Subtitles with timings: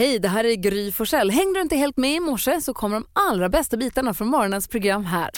[0.00, 1.30] Hej, det här är Gry Forssell.
[1.30, 4.68] Hängde du inte helt med i morse så kommer de allra bästa bitarna från morgonens
[4.68, 5.30] program här.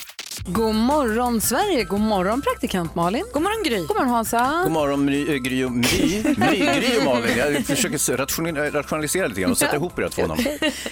[0.46, 3.24] God morgon Sverige, god morgon praktikant Malin.
[3.32, 3.78] God morgon Gry.
[3.86, 4.60] God morgon Hansa.
[4.62, 7.38] God morgon äh, Gry och Mry, Gry och Malin.
[7.38, 10.44] Jag försöker rationalisera, rationalisera lite grann och sätta ihop era två namn.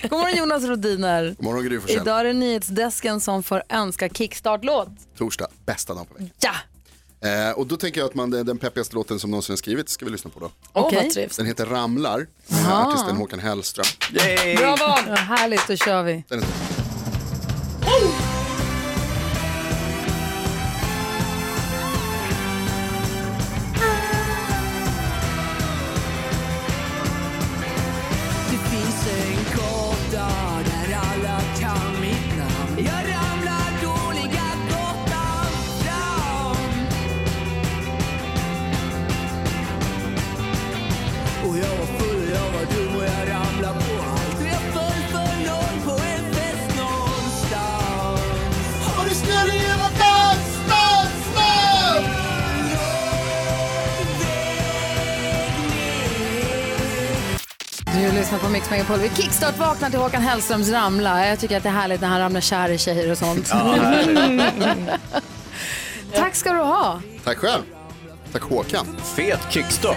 [0.02, 1.34] God morgon Jonas Rodiner.
[1.36, 2.02] God morgon Gry Forssell.
[2.02, 4.88] Idag är det nyhetsdesken som får önska kickstart-låt.
[5.18, 6.30] Torsdag, bästa dagen på veckan.
[6.40, 6.52] Ja!
[7.22, 10.04] Eh, och då tänker jag att man, den peppigaste låten som någonsin har skrivit ska
[10.04, 10.50] vi lyssna på då.
[10.72, 11.10] Okej.
[11.10, 11.36] trevligt.
[11.36, 13.86] Den heter Ramlar, med artisten Håkan Hellström.
[14.12, 14.56] Yay!
[14.56, 15.00] Bra val!
[15.06, 16.24] Ja, härligt, då kör vi.
[59.16, 61.26] Kickstart vaknar till Håkan Hellströms Ramla.
[61.26, 63.48] Jag tycker att det är härligt när han ramlar kär i tjejer och sånt.
[63.50, 63.74] Ja.
[66.14, 67.00] Tack ska du ha.
[67.24, 67.62] Tack själv.
[68.32, 68.86] Tack Håkan.
[69.16, 69.96] Fet kickstart.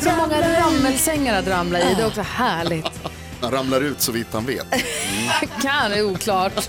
[0.00, 1.94] Så många rammelsängar att ramla i.
[1.94, 2.90] Det är också härligt.
[3.40, 4.66] Han ramlar ut så vitt han vet.
[5.62, 6.68] Kan är oklart.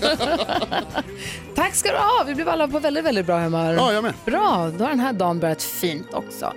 [1.54, 2.24] Tack ska du ha.
[2.26, 3.74] Vi blev alla på väldigt, väldigt bra humör.
[3.74, 4.14] Ja, jag med.
[4.24, 6.52] Bra, då har den här dagen börjat fint också.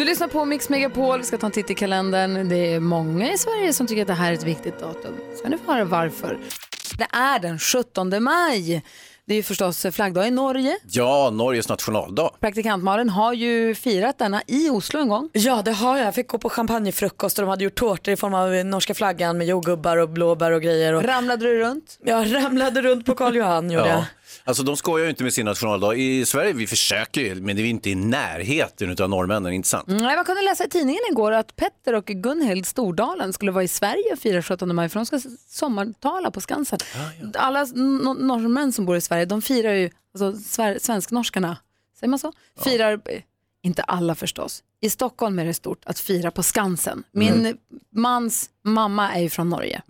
[0.00, 2.48] Du lyssnar på Mix Megapol, vi ska ta en titt i kalendern.
[2.48, 5.14] Det är många i Sverige som tycker att det här är ett viktigt datum.
[5.38, 6.38] Ska ni få höra varför.
[6.98, 8.82] Det är den 17 maj.
[9.24, 10.78] Det är ju förstås flaggdag i Norge.
[10.82, 12.30] Ja, Norges nationaldag.
[12.40, 15.28] Praktikant-Malin har ju firat denna i Oslo en gång.
[15.32, 16.06] Ja det har jag.
[16.06, 19.38] Jag fick gå på champagnefrukost och de hade gjort tårtor i form av norska flaggan
[19.38, 20.94] med jordgubbar och blåbär och grejer.
[20.94, 21.98] Och Ramlade du runt?
[22.04, 24.04] jag ramlade runt på Karl Johan gjorde jag.
[24.44, 24.50] Ja.
[24.50, 25.94] Alltså de skojar ju inte med sin nationaldag.
[25.96, 29.84] I Sverige vi försöker ju, men det är inte i närheten av norrmännen, inte sant?
[29.88, 33.68] Nej, man kunde läsa i tidningen igår att Petter och Gunhild Stordalen skulle vara i
[33.68, 36.78] Sverige och fira 17 maj för de ska sommartala på Skansen.
[37.34, 40.32] Alla no- norrmän som bor i Sverige, de firar ju, alltså
[40.80, 41.56] svensk-norskarna,
[42.00, 42.32] säger man så?
[42.64, 43.20] Firar, eh,
[43.62, 44.62] inte alla förstås.
[44.80, 47.04] I Stockholm är det stort att fira på Skansen.
[47.12, 47.56] Min
[47.94, 49.82] mans mamma är ju från Norge.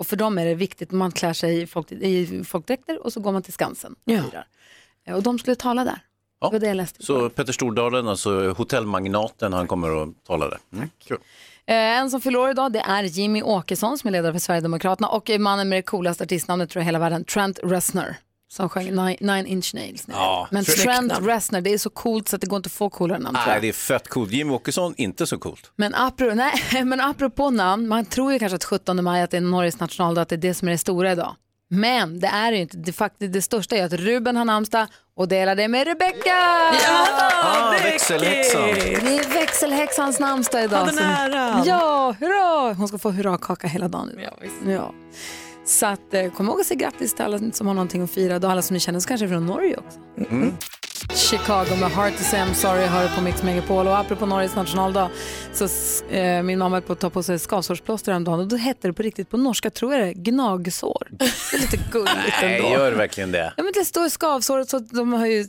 [0.00, 3.20] Och för dem är det viktigt, man klär sig i, folk, i folkdräkter och så
[3.20, 4.22] går man till Skansen och Ja.
[4.30, 4.46] firar.
[5.06, 6.00] Eh, Och de skulle tala där.
[6.40, 6.46] Ja.
[6.48, 7.02] Det var det jag läste.
[7.06, 10.58] Så Petter Stordalen, alltså hotellmagnaten, han kommer att tala där.
[10.72, 10.88] Mm.
[11.08, 11.18] Kul.
[11.66, 15.08] Eh, en som fyller år idag det är Jimmy Åkesson som är ledare för Sverigedemokraterna
[15.08, 18.14] och mannen med det coolaste artistnamnet tror jag hela världen, Trent Reznor.
[18.52, 20.04] Som sjöng Nine, Nine Inch Nails.
[20.08, 21.26] Ja, Men Trent namn.
[21.26, 23.60] Reznor, det är så coolt så att det går inte att få coolare namn Nej,
[23.60, 24.32] det är fett coolt.
[24.32, 25.70] Jimmy Åkesson, inte så coolt.
[25.76, 26.52] Men, apropå, nej,
[26.84, 30.22] men apropå namn, man tror ju kanske att 17 maj att det är Norges nationaldag,
[30.22, 31.34] att det är det som är det stora idag.
[31.72, 32.76] Men det är det ju inte.
[32.76, 34.86] Det, faktiskt, det största är att Ruben har namnsdag
[35.16, 36.34] och delar det med Rebecca!
[37.44, 38.62] Ah, växelhäxan.
[38.62, 40.80] Det är växelhäxans namnsdag idag.
[40.80, 41.62] Ja, den som- äran.
[41.66, 42.74] Ja, hurra!
[42.74, 44.50] Hon ska få hurrakaka hela dagen idag.
[44.66, 44.92] Ja,
[45.70, 48.36] Så att, eh, kom ihåg att säga grattis till alla som har någonting att fira.
[48.36, 49.98] Och alla som ni känner så kanske från Norge också.
[51.14, 53.86] Chicago med Hard to say I'm sorry hör på Mix Megapol.
[53.86, 55.10] Och apropå Norges nationaldag
[55.52, 55.64] så
[56.10, 58.92] eh, min mamma höll på att ta på sig skavsårsplåster häromdagen och då hette det
[58.92, 61.08] på riktigt på norska tror jag det, gnagsår.
[61.10, 62.68] Det är lite gulligt Nej, ändå.
[62.68, 63.52] gör verkligen det.
[63.56, 65.44] Ja, men det står skavsår så de har ju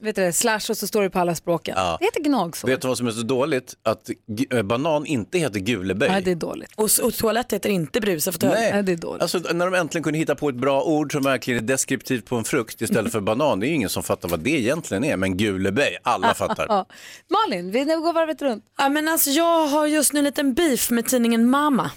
[0.00, 1.74] vet du det, slash och så står det på alla språken.
[1.76, 1.96] Ja.
[2.00, 2.68] Det heter gnagsår.
[2.68, 3.74] Vet du vad som är så dåligt?
[3.82, 6.08] Att g- äh, banan inte heter guleböj.
[6.08, 6.70] Nej, det är dåligt.
[6.76, 8.52] Och, och toalett heter inte brusafåtölj.
[8.54, 9.22] Nej, det är dåligt.
[9.22, 12.36] Alltså när de äntligen kunde hitta på ett bra ord som verkligen är deskriptivt på
[12.36, 13.60] en frukt istället för banan.
[13.60, 16.84] Det är ju ingen som fattar vad det egentligen är, men guleböj, alla fattar.
[17.30, 18.64] Malin, vi går varvet runt.
[18.78, 21.90] Ja, men alltså, jag har just nu en liten beef med tidningen Mama.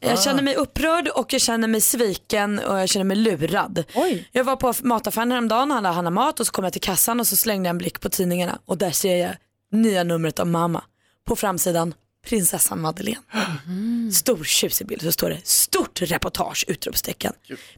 [0.00, 3.84] Jag känner mig upprörd och jag känner mig sviken och jag känner mig lurad.
[3.94, 4.28] Oj.
[4.32, 7.26] Jag var på mataffären häromdagen och handlade mat och så kom jag till kassan och
[7.26, 9.36] så slängde jag en blick på tidningarna och där ser jag
[9.72, 10.84] nya numret av Mamma.
[11.26, 11.94] På framsidan
[12.26, 13.20] prinsessan Madeleine.
[14.12, 17.32] Stor tjusig bild så står det stort reportage utropstecken.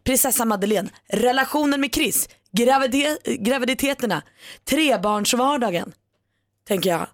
[0.04, 4.22] Prinsessan Madeleine, relationen med Chris, gravide- graviditeterna,
[4.64, 5.92] trebarnsvardagen.
[6.68, 7.06] Tänker jag,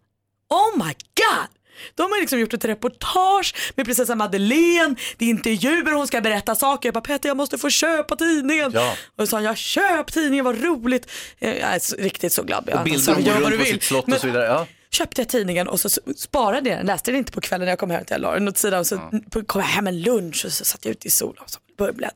[0.48, 1.48] oh my god.
[1.94, 6.54] De har liksom gjort ett reportage med prinsessan Madeleine, det är intervjuer, hon ska berätta
[6.54, 6.86] saker.
[6.86, 8.70] Jag bara Petter jag måste få köpa tidningen.
[8.74, 8.94] Ja.
[9.16, 11.10] Och så sa han, jag köp tidningen, vad roligt.
[11.38, 12.64] Jag är riktigt så glad.
[12.64, 13.72] Och Jag bilder hon gör vad du på vill.
[13.72, 14.44] sitt slott och så vidare.
[14.46, 14.66] Ja.
[14.90, 16.86] köpte jag tidningen och så sparade jag den.
[16.86, 18.84] Läste den inte på kvällen när jag kom hem till jag la den åt sidan.
[18.84, 18.98] Så
[19.30, 21.58] på- kom jag hem en lunch och så satt jag ute i solen och så
[21.78, 22.12] bubblade.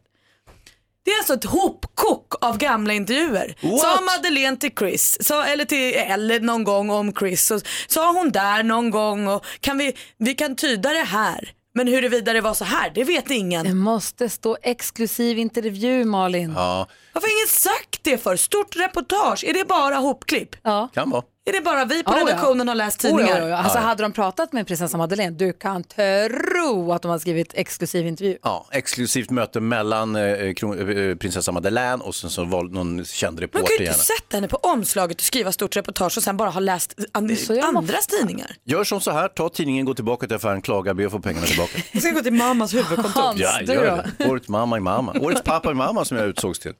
[1.06, 3.54] Det är alltså ett hopkok av gamla intervjuer.
[3.62, 3.80] What?
[3.80, 7.50] Sa Madeleine till Chris, sa, eller till Elle någon gång om Chris.
[7.50, 11.50] Och, sa hon där någon gång och kan vi, vi kan tyda det här.
[11.74, 13.66] Men huruvida det var så här, det vet ingen.
[13.66, 16.52] Det måste stå exklusiv intervju Malin.
[16.56, 18.36] Ja, Varför har ingen sagt det för?
[18.36, 20.56] Stort reportage, är det bara hopklipp?
[20.62, 20.88] Ja.
[20.94, 21.22] kan vara.
[21.48, 22.26] Är det bara vi på Ja, ja.
[22.26, 23.28] redaktionen har läst Oh, tidningar?
[23.36, 23.56] ja, ja, ja.
[23.56, 28.06] Alltså, hade de pratat med prinsessa Madeleine, du kan tro att de har skrivit exklusiv
[28.06, 28.38] intervju.
[28.42, 30.78] Ja, exklusivt möte mellan eh, kron,
[31.10, 34.36] eh, prinsessa Madeleine och sen så var någon känd Man reporter kan ju inte sätta
[34.36, 37.76] henne på omslaget och skriva stort reportage och sen bara ha läst an- man.
[37.76, 38.50] andras tidningar.
[38.64, 41.46] Gör som så här, ta tidningen, gå tillbaka till affären, klaga, be att få pengarna
[41.46, 41.78] tillbaka.
[41.92, 43.20] Jag ska gå till mammas huvudkontor.
[43.20, 44.26] Hans, Ja, gör det.
[44.28, 45.14] Årets mamma i mamma.
[45.20, 46.72] Årets pappa i mamma som jag utsågs till.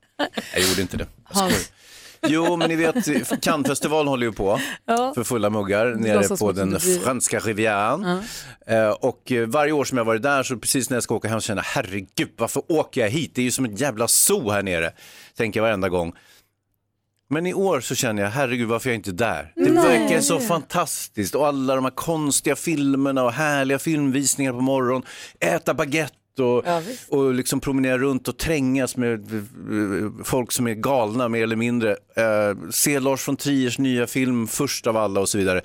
[0.54, 1.06] Jag gjorde inte det.
[1.34, 1.52] Jag.
[2.26, 4.60] Jo, men ni vet, Cannesfestivalen håller ju på
[5.14, 8.22] för fulla muggar nere på den franska rivieran.
[8.66, 11.28] Eh, Och eh, varje år som jag varit där så precis när jag ska åka
[11.28, 13.32] hem så känner jag herregud varför åker jag hit?
[13.34, 14.92] Det är ju som ett jävla zoo här nere,
[15.36, 16.12] tänker jag varenda gång.
[17.30, 19.52] Men i år så känner jag, herregud varför är jag inte där?
[19.56, 25.02] Det verkar så fantastiskt och alla de här konstiga filmerna och härliga filmvisningar på morgonen,
[25.40, 26.64] äta baguette och,
[27.08, 29.46] och liksom promenera runt och trängas med
[30.24, 31.90] folk som är galna mer eller mindre.
[31.90, 35.60] Eh, se Lars von Triers nya film först av alla och så vidare.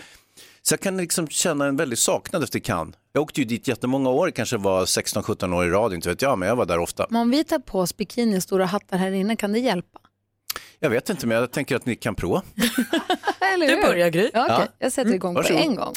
[0.61, 2.95] Så jag kan liksom känna en väldig saknad efter Cannes.
[3.13, 6.39] Jag åkte ju dit jättemånga år, kanske var 16-17 år i rad, inte vet jag,
[6.39, 7.07] men jag var där ofta.
[7.09, 9.99] Men om vi tar på oss bikini och stora hattar här inne, kan det hjälpa?
[10.79, 12.41] Jag vet inte, men jag tänker att ni kan prova.
[13.53, 14.29] Eller Du börjar, Gry.
[14.33, 14.45] Ja.
[14.49, 14.67] Ja.
[14.79, 15.61] Jag sätter igång på varsågod.
[15.63, 15.93] en gång.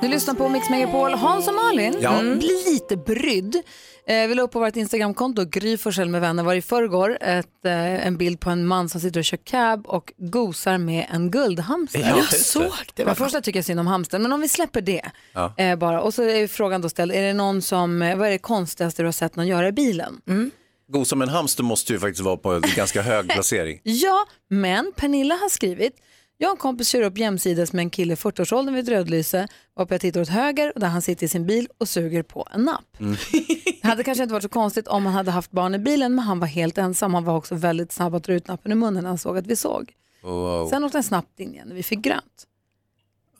[0.00, 1.12] Du lyssnar på Mix Megapol.
[1.12, 2.18] Hans och Malin Ja.
[2.20, 2.38] mm.
[2.38, 3.62] blir lite brydd.
[4.06, 7.64] Eh, vi la upp på vårt Instagramkonto, Gry Forssell med vänner, var i förrgår ett,
[7.64, 11.30] eh, en bild på en man som sitter och kör cab och gosar med en
[11.30, 12.00] guldhamster.
[12.00, 13.04] Ja, Jag såg det.
[13.04, 15.02] Men först tycker jag synd om hamstern, men om vi släpper det
[15.32, 15.54] Ja.
[15.56, 16.00] eh, bara.
[16.00, 19.02] Och så är frågan då ställd, är det någon som, eh, vad är det konstigaste
[19.02, 20.20] du har sett någon göra i bilen?
[20.88, 23.80] Gosa med en hamster måste ju faktiskt vara på en ganska hög placering.
[23.82, 25.94] Ja, men Pernilla har skrivit,
[26.38, 29.48] jag och en kompis kör upp jämsides med en kille i 40-årsåldern vid ett rödlyse,
[29.76, 32.48] varpå jag tittar åt höger och där han sitter i sin bil och suger på
[32.54, 32.96] en napp.
[33.82, 36.24] Det hade kanske inte varit så konstigt om han hade haft barn i bilen, men
[36.24, 37.14] han var helt ensam.
[37.14, 39.46] Han var också väldigt snabb att dra ut nappen i munnen när han såg att
[39.46, 39.92] vi såg.
[40.22, 40.68] Wow.
[40.68, 42.46] Sen åkte han snabbt in igen när vi fick grönt.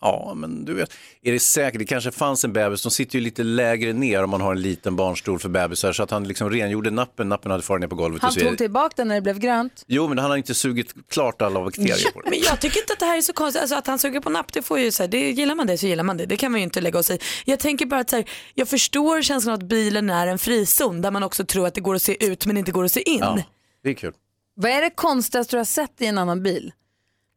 [0.04, 0.92] Ja, men du vet,
[1.22, 4.30] är det säkert, det kanske fanns en bebis, de sitter ju lite lägre ner om
[4.30, 7.62] man har en liten barnstol för bebisar, så att han liksom rengjorde nappen, nappen hade
[7.62, 8.22] farit ner på golvet.
[8.22, 9.84] Han och så tog tillbaka den när det blev grönt.
[9.86, 12.30] Jo, men han har inte sugit klart alla bakterier på det.
[12.30, 13.62] Men jag tycker inte att det här är så konstigt.
[13.62, 15.78] Alltså att han suger på napp, det får ju så här, det, gillar man det
[15.78, 16.26] så gillar man det.
[16.26, 17.18] Det kan man ju inte lägga i.
[17.44, 18.24] Jag tänker bara att så här,
[18.54, 21.80] jag förstår känslan av att bilen är en frizon där man också tror att det
[21.80, 23.18] går att se ut men inte går att se in.
[23.20, 23.38] Ja,
[23.82, 24.12] det är kul.
[24.56, 26.72] Vad är det konstigaste du har sett i en annan bil?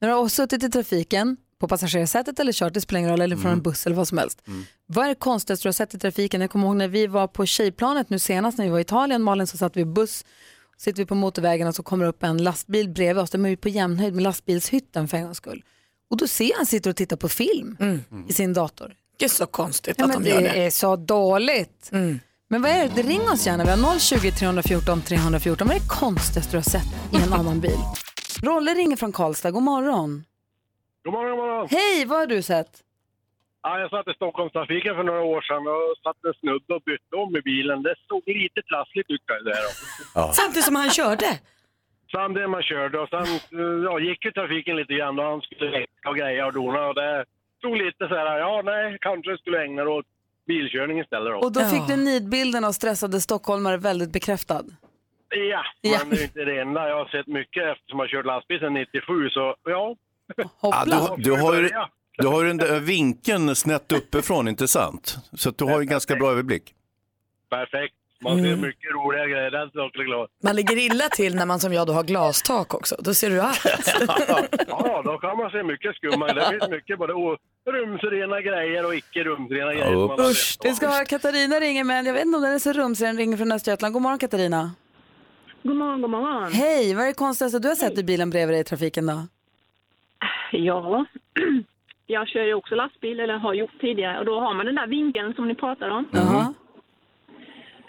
[0.01, 3.35] När du har suttit i trafiken, på passagerarsätet eller kört, det spelar ingen roll, eller
[3.37, 4.41] från en buss eller vad som helst.
[4.85, 6.41] Vad är det konstigaste du har sett i trafiken?
[6.41, 9.23] Jag kommer ihåg när vi var på tjejplanet nu senast när vi var i Italien,
[9.23, 10.25] Malin, så satt vi i buss,
[10.77, 13.57] sitter vi på motorvägen och så kommer upp en lastbil bredvid oss, de är ju
[13.57, 15.63] på jämnhöjd med lastbilshytten för en gångs skull.
[16.09, 17.77] Och då ser jag han sitter och tittar på film
[18.29, 18.93] i sin dator.
[19.19, 20.65] Det är så konstigt Ja, att de det gör det.
[20.65, 21.89] är så dåligt.
[22.49, 23.01] Men vad är det?
[23.01, 23.63] Ring oss gärna.
[23.63, 25.67] Vi har 020 314 314.
[25.67, 27.77] Vad är det konstigaste du har sett i en annan bil?
[28.41, 29.51] Rolle ringer från Karlstad.
[29.51, 30.23] God morgon.
[31.07, 31.67] God morgon, god morgon.
[31.71, 32.71] Hej, vad har du sett?
[33.63, 37.15] Ja, jag satt i Stockholmstrafiken för några år sedan och satt en snubbe och bytte
[37.23, 37.83] om i bilen.
[37.83, 39.41] Det såg lite trassligt ut där.
[40.15, 40.33] Då.
[40.33, 41.29] Samtidigt som han körde.
[42.11, 43.27] Samtidigt man körde och sen
[43.59, 46.81] eh, ja, gick ju trafiken lite grann och han skulle väcka och greja och dona
[46.87, 47.25] och det
[47.59, 50.05] stod lite så här, ja nej, kanske skulle ägna dig åt
[50.47, 51.39] bilkörning istället då.
[51.39, 51.69] Och då Ja.
[51.73, 54.63] fick du nidbilden av stressade stockholmare väldigt bekräftad.
[55.29, 55.97] Ja, Ja.
[55.99, 56.89] men det är inte det enda.
[56.89, 59.95] Jag har sett mycket eftersom jag kört lastbil sedan 97 så ja.
[60.61, 60.85] Ja,
[61.17, 61.69] du, du, har ju,
[62.17, 65.17] du har ju den där vinkeln snett uppifrån, inte sant?
[65.33, 66.73] Så att du har ju ganska bra överblick.
[67.49, 67.93] Perfekt.
[68.23, 70.27] Man ser mycket roliga grejer, den saken är klar.
[70.43, 72.95] Man ligger illa till när man som jag då har glastak också.
[72.99, 73.65] Då ser du allt.
[74.67, 76.27] Ja, då kan man se mycket skumma.
[76.33, 79.85] Det finns mycket både o- rumsrena grejer och icke rumsrena grejer.
[79.85, 80.61] Ja, som man har Usch, sett.
[80.61, 83.07] det ska vara Katarina ringer men jag vet inte om den är så rumsig.
[83.07, 83.93] Den ringer från Östergötland.
[83.93, 84.71] God morgon Katarina.
[85.63, 86.51] God morgon, god morgon.
[86.53, 89.27] Hej, vad är det konstigaste du har sett i bilen bredvid dig i trafiken då?
[90.51, 91.05] Ja,
[92.07, 94.87] jag kör ju också lastbil, eller har gjort tidigare, och då har man den där
[94.87, 96.05] vinkeln som ni pratar om.
[96.11, 96.53] Jaha.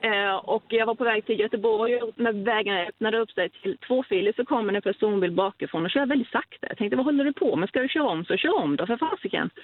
[0.03, 3.79] Eh, och jag var på väg till Göteborg och när vägen öppnade upp sig till
[3.79, 6.67] tvåfilig så kom en personbil bakifrån och körde väldigt sakta.
[6.69, 7.69] Jag tänkte, vad håller du på med?
[7.69, 9.51] Ska du köra om så kör om då för fasiken.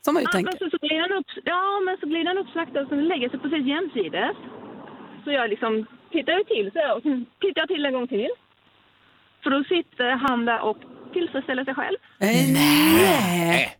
[0.00, 0.52] Som man ju Ja, tänker.
[0.60, 3.28] men så, så glider den upp, ja, men så glider den upp sakta och lägger
[3.28, 4.36] sig precis jämsides.
[5.24, 8.30] Så jag liksom tittar ju till så och sen tittar jag till en gång till.
[9.42, 10.78] För då sitter han där och
[11.14, 11.96] tillfredsställer sig själv.
[12.20, 13.76] Nej.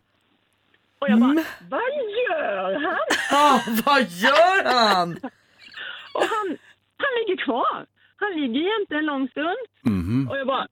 [0.99, 1.81] Och jag bara, vad
[2.29, 2.99] gör han?
[3.31, 4.63] Ja, vad gör
[4.93, 5.09] han?
[6.17, 6.47] Och han,
[6.97, 7.85] han ligger kvar.
[8.17, 9.63] Han ligger jämte en lång stund.
[10.29, 10.67] Och jag bara,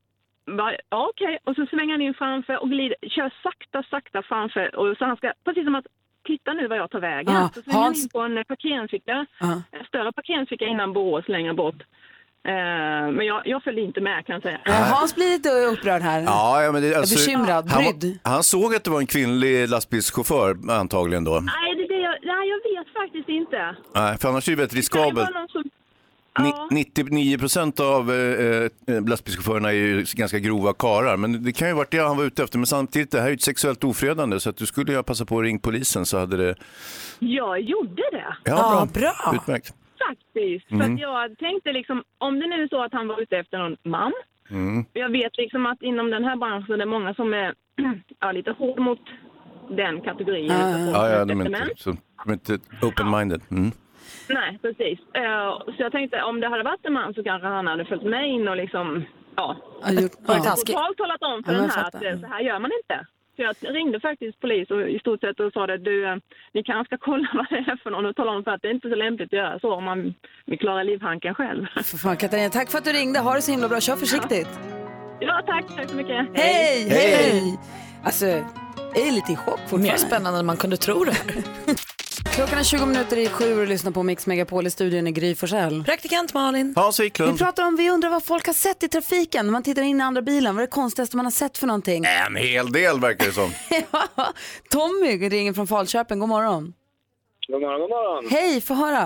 [0.90, 1.38] ja, okej.
[1.44, 4.76] Och så svänger han in framför och glider, kör sakta, sakta framför.
[4.76, 5.86] Och så han ska, precis som att
[6.26, 7.34] titta nu var jag tar vägen.
[7.34, 9.62] Ja, Så svänger jag Hans- in på en parkeringsficka, Ja.
[9.72, 11.84] en större parkeringsficka innan Borås längre bort.
[12.46, 14.60] Eh, men jag, jag följde inte med kan jag säga.
[14.66, 16.22] Hans blir lite upprörd här.
[16.22, 18.20] Ja, ja, men det, alltså, bekymrad, han, brydd.
[18.24, 21.32] han såg att det var en kvinnlig lastbilschaufför antagligen då.
[21.32, 23.76] Nej, det, det, jag, nej, jag vet faktiskt inte.
[23.96, 25.30] Nej, för annars är det väldigt riskabelt.
[25.50, 25.64] som...
[26.36, 26.68] Ja.
[26.72, 31.74] 99 procent av eh, eh, lastbilschaufförerna är ju ganska grova karar, men det kan ju
[31.74, 32.58] varit det han var ute efter.
[32.58, 35.26] Men samtidigt, det här är ju ett sexuellt ofredande, så att du skulle ju passa
[35.26, 36.56] på att ringa polisen så hade det...
[37.20, 38.36] Jag gjorde det.
[38.44, 39.34] Ja, bra.
[39.36, 39.74] Utmärkt.
[40.34, 40.70] Faktiskt.
[40.70, 43.58] För att jag tänkte liksom, om det nu är så att han var ute efter
[43.58, 44.14] någon man.
[44.94, 47.54] Jag vet liksom att inom den här branschen är det många som är
[48.20, 49.00] ja, lite hård mot
[49.70, 50.52] den kategorin.
[50.52, 51.90] Ah, folk Ja, ja, de är inte, så,
[52.24, 53.42] de är inte open-minded.
[53.52, 53.72] Mm.
[54.30, 55.00] Nej, precis.
[55.14, 58.04] Eh, så jag tänkte om det hade varit en man så kanske han hade följt
[58.04, 59.04] med in och liksom,
[59.36, 59.56] ja,
[60.28, 63.06] Ja, totalt talat om för Ja, den här att eh, så här gör man inte.
[63.36, 66.16] Så jag ringde faktiskt polis och i stort sett och sa det, du, eh,
[66.54, 68.68] ni kanske ska kolla vad det är för någon och tala om för att det
[68.68, 70.14] är inte så lämpligt att göra så om man
[70.46, 71.66] vill klara livhanken själv.
[71.84, 73.20] För fan, Katarina, tack för att du ringde.
[73.20, 73.80] Ha det så himla bra.
[73.82, 74.48] Kör försiktigt.
[75.20, 76.28] Ja, tack, tack så mycket.
[76.34, 77.60] Hej, hej!
[78.04, 79.98] Alltså, jag är lite i chock Mer fortfarande.
[79.98, 81.44] spännande än man kunde tro det här.
[82.36, 85.36] Klockan är 20 minuter i sju och lyssnar på Mix Megapol i studion i Gry
[85.36, 85.84] Forssell.
[85.84, 86.74] Praktikant Malin.
[86.76, 87.38] Hans Vi Wiklund.
[87.38, 90.04] pratar om, vi undrar vad folk har sett i trafiken när man tittar in i
[90.04, 90.56] andra bilen.
[90.56, 92.04] Vad är det konstigaste man har sett för någonting?
[92.28, 93.50] En hel del verkar det som.
[94.70, 96.74] Tommy ringer från Falköping, god morgon.
[97.48, 98.28] God morgon, god morgon.
[98.32, 99.06] Hej, få höra.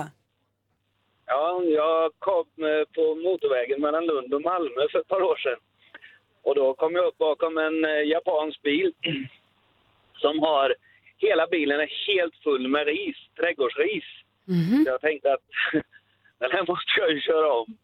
[1.26, 5.60] Ja, jag kom eh, på motorvägen mellan Lund och Malmö för ett par år sedan.
[6.46, 8.92] Och då kom jag upp bakom en eh, japansk bil
[10.22, 10.74] som har,
[11.18, 14.04] hela bilen är helt full med ris, trädgårdsris.
[14.84, 15.44] Så jag tänkte att
[16.40, 17.76] den här måste jag ju köra om.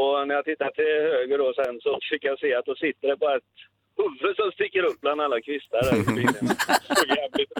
[0.00, 3.08] Och när jag tittade till höger då sen så fick jag se att då sitter
[3.08, 3.54] det bara ett
[3.96, 6.48] huvud som sticker upp bland alla kvistar där i bilen.
[7.00, 7.52] Så jävligt.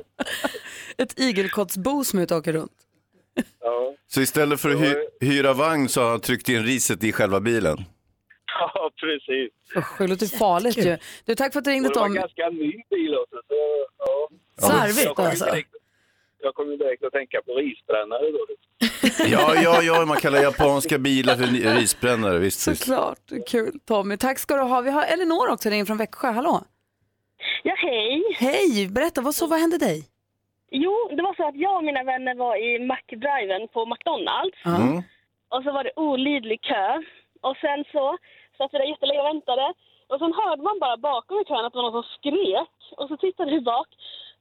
[0.98, 2.72] Ett igelkottsbo som är ute och åker runt.
[3.60, 3.94] Ja.
[4.06, 7.40] Så istället för att hy hyra vagn så har han tryckt in riset i själva
[7.40, 7.76] bilen.
[8.58, 9.52] ja, precis.
[9.76, 10.96] Usch, det låter farligt ju.
[11.26, 12.20] Du, tack för att du ringde Och det var en Tom.
[12.22, 13.36] ganska ny bil också.
[13.48, 14.28] Så, ja.
[14.60, 15.46] Jag Slarvigt alltså.
[16.42, 18.46] Jag kom ju direkt att tänka på risbrännare då.
[19.34, 22.38] Ja, ja, ja, man kallar japanska bilar för ni- risbrännare.
[22.38, 22.84] Visst, visst.
[22.84, 23.18] Såklart,
[23.50, 24.16] kul Tommy.
[24.16, 24.80] Tack ska du ha.
[24.80, 26.60] Vi har Elinor också ringer från Växjö, hallå.
[27.62, 28.22] Ja, hej.
[28.38, 30.04] Hej, berätta, vad, så, vad hände dig?
[30.70, 34.58] Jo, det var så att jag och mina vänner var i McDriven på McDonalds.
[34.66, 35.02] Mm.
[35.48, 37.02] Och så var det olidlig kö.
[37.40, 38.18] Och sen så
[38.58, 39.66] satt vi där jättelänge och väntade.
[40.10, 42.74] Och sen hörde man bara bakom i kön att det var någon som skrek.
[42.98, 43.88] Och så tittade vi bak.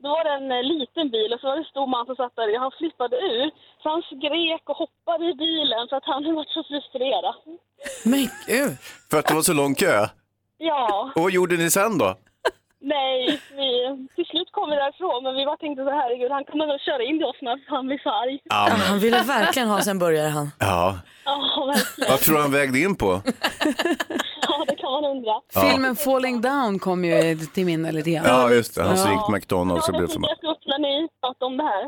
[0.04, 2.16] Då var det en eh, liten bil och så var det en stor man som
[2.16, 3.52] satt där och han flippade ur.
[3.82, 7.36] Så han skrek och hoppade i bilen för att han hade varit så frustrerad.
[8.06, 8.72] Men gud.
[9.10, 10.08] För att det var så lång kö.
[10.58, 12.16] Ja, Och vad gjorde ni sen då?
[12.80, 13.70] Nej, vi,
[14.16, 16.80] till slut kom vi därifrån men vi bara tänkte så här, herregud han kommer väl
[16.80, 18.40] köra in i oss när han blir så arg.
[18.44, 20.52] Ja, men, Han ville verkligen ha sig en burgare han.
[20.60, 20.98] ja.
[21.26, 22.12] Ja, verkligen.
[22.12, 23.22] Vad tror du han vägde in på?
[24.50, 25.34] Ja, det kan man undra.
[25.62, 28.26] Filmen Falling Down kom ju till minne lite grann.
[28.26, 28.84] Ja, just det.
[28.84, 29.06] Han Ja.
[29.12, 30.24] ringt McDonalds och Ja, blev jag som...
[30.24, 31.84] fick upp när ni pratade om det här.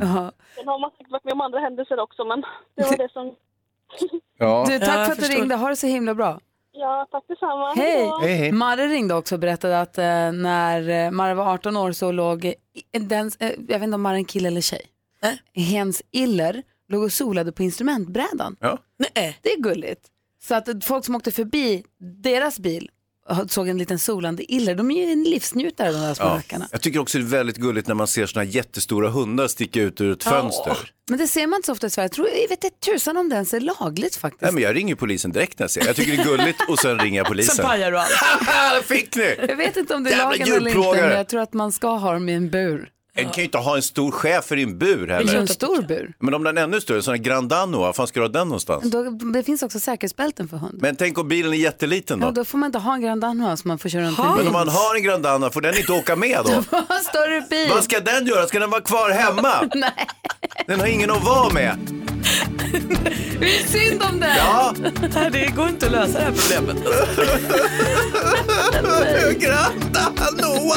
[0.00, 0.32] Ja.
[0.56, 2.40] Sen har man säkert varit med om andra händelser också, men
[2.76, 3.34] det var det som...
[4.38, 4.64] Ja.
[4.68, 5.40] Du, tack Ja, jag för att du förstår.
[5.40, 6.38] ringde, ha det så himla bra.
[6.78, 7.72] Ja, tack detsamma.
[7.74, 8.12] Hej!
[8.20, 8.52] Hej, hej.
[8.52, 12.54] Marre ringde också och berättade att eh, när eh, Marre var 18 år så låg,
[12.92, 14.86] den, eh, jag vet inte om Marre är en kille eller tjej,
[15.54, 18.56] hens iller låg och solade på instrumentbrädan.
[18.60, 18.78] Ja.
[19.14, 19.38] Nej.
[19.42, 20.06] Det är gulligt.
[20.42, 21.84] Så att eh, folk som åkte förbi
[22.22, 22.90] deras bil
[23.48, 26.34] såg en liten solande iller, de är ju en livsnjutare de där små Ja.
[26.34, 26.68] rackarna.
[26.72, 29.80] Jag tycker också det är väldigt gulligt när man ser såna här jättestora hundar sticka
[29.82, 30.76] ut ur ett fönster.
[31.10, 32.04] Men det ser man inte så ofta i Sverige.
[32.04, 34.42] Jag, tror, jag vet inte tusan om det ens är lagligt faktiskt.
[34.42, 35.86] Nej, men jag ringer polisen direkt när jag ser det.
[35.86, 37.56] Jag tycker det är gulligt och sen ringer jag polisen.
[37.56, 38.84] Sen pajar du allt.
[38.84, 39.36] Fick ni!
[39.48, 41.72] Jag vet inte om det är Jävla lagen eller inte, men jag tror att man
[41.72, 42.88] ska ha dem i en bur.
[43.18, 45.40] En kan ju inte ha en stor schäfer i en bur Eller heller.
[45.40, 46.14] en stor bur.
[46.18, 48.24] Men om den är ännu större, en sån här Grand Dano, var fan ska du
[48.26, 48.90] ha den någonstans?
[48.90, 50.78] Då, det finns också säkerhetsbälten för hund.
[50.82, 52.32] Men tänk om bilen är jätteliten Ja, då?
[52.32, 54.36] då får man inte ha en Grand Danois som man får köra runt Ha.
[54.36, 56.52] Men om man har en Grand Dano, får den inte åka med då?
[56.94, 57.70] en större bil.
[57.74, 58.46] Vad ska den göra?
[58.46, 59.68] Ska den vara kvar hemma?
[59.74, 60.06] Nej,
[60.66, 61.78] Den har ingen att vara med.
[63.40, 64.36] det är synd om den.
[64.36, 64.74] Ja,
[65.32, 66.76] det går inte att lösa det här problemet.
[69.40, 70.72] Grand Dano!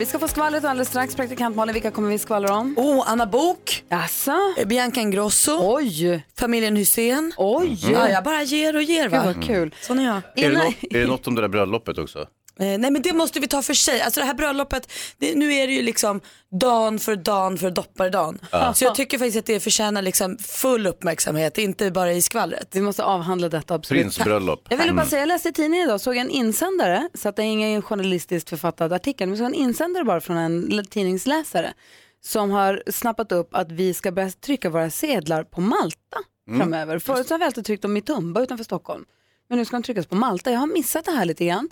[0.00, 1.14] Vi ska få skvallret alldeles strax.
[1.16, 2.74] Praktikant Malin, vilka kommer vi skvallra om?
[2.78, 4.32] Oh, Anna Bok, Jaså?
[4.58, 7.32] eh, Bianca Ingrosso, Oj, familjen Hussein.
[7.36, 7.78] oj.
[7.92, 9.22] Ja, jag bara ger och ger Gud va.
[9.24, 9.74] vad kul.
[9.80, 10.44] Sån är jag.
[10.46, 12.26] Är det, något, är det något om det där bröllopet också?
[12.60, 14.00] Eh, nej men det måste vi ta för sig.
[14.00, 16.20] Alltså det här bröllopet, det, nu är det ju liksom
[16.60, 18.38] dan för dan för dopparedan.
[18.52, 18.74] Ja.
[18.74, 22.68] Så jag tycker faktiskt att det förtjänar liksom full uppmärksamhet, inte bara i skvallret.
[22.72, 24.02] Vi måste avhandla detta absolut.
[24.02, 24.66] Prinsbröllop.
[24.70, 25.10] Jag ville bara Mm.
[25.10, 28.48] säga, jag läste i tidningen idag, såg en insändare, så att det är ingen journalistiskt
[28.50, 31.72] författad artikel, men så en insändare bara från en tidningsläsare
[32.24, 35.96] som har snappat upp att vi ska börja trycka våra sedlar på Malta
[36.48, 36.60] Mm.
[36.60, 36.98] framöver.
[36.98, 39.04] Förut så har vi alltid tryckt dem i Tumba utanför Stockholm,
[39.48, 40.50] men nu ska de tryckas på Malta.
[40.52, 41.68] Jag har missat det här lite grann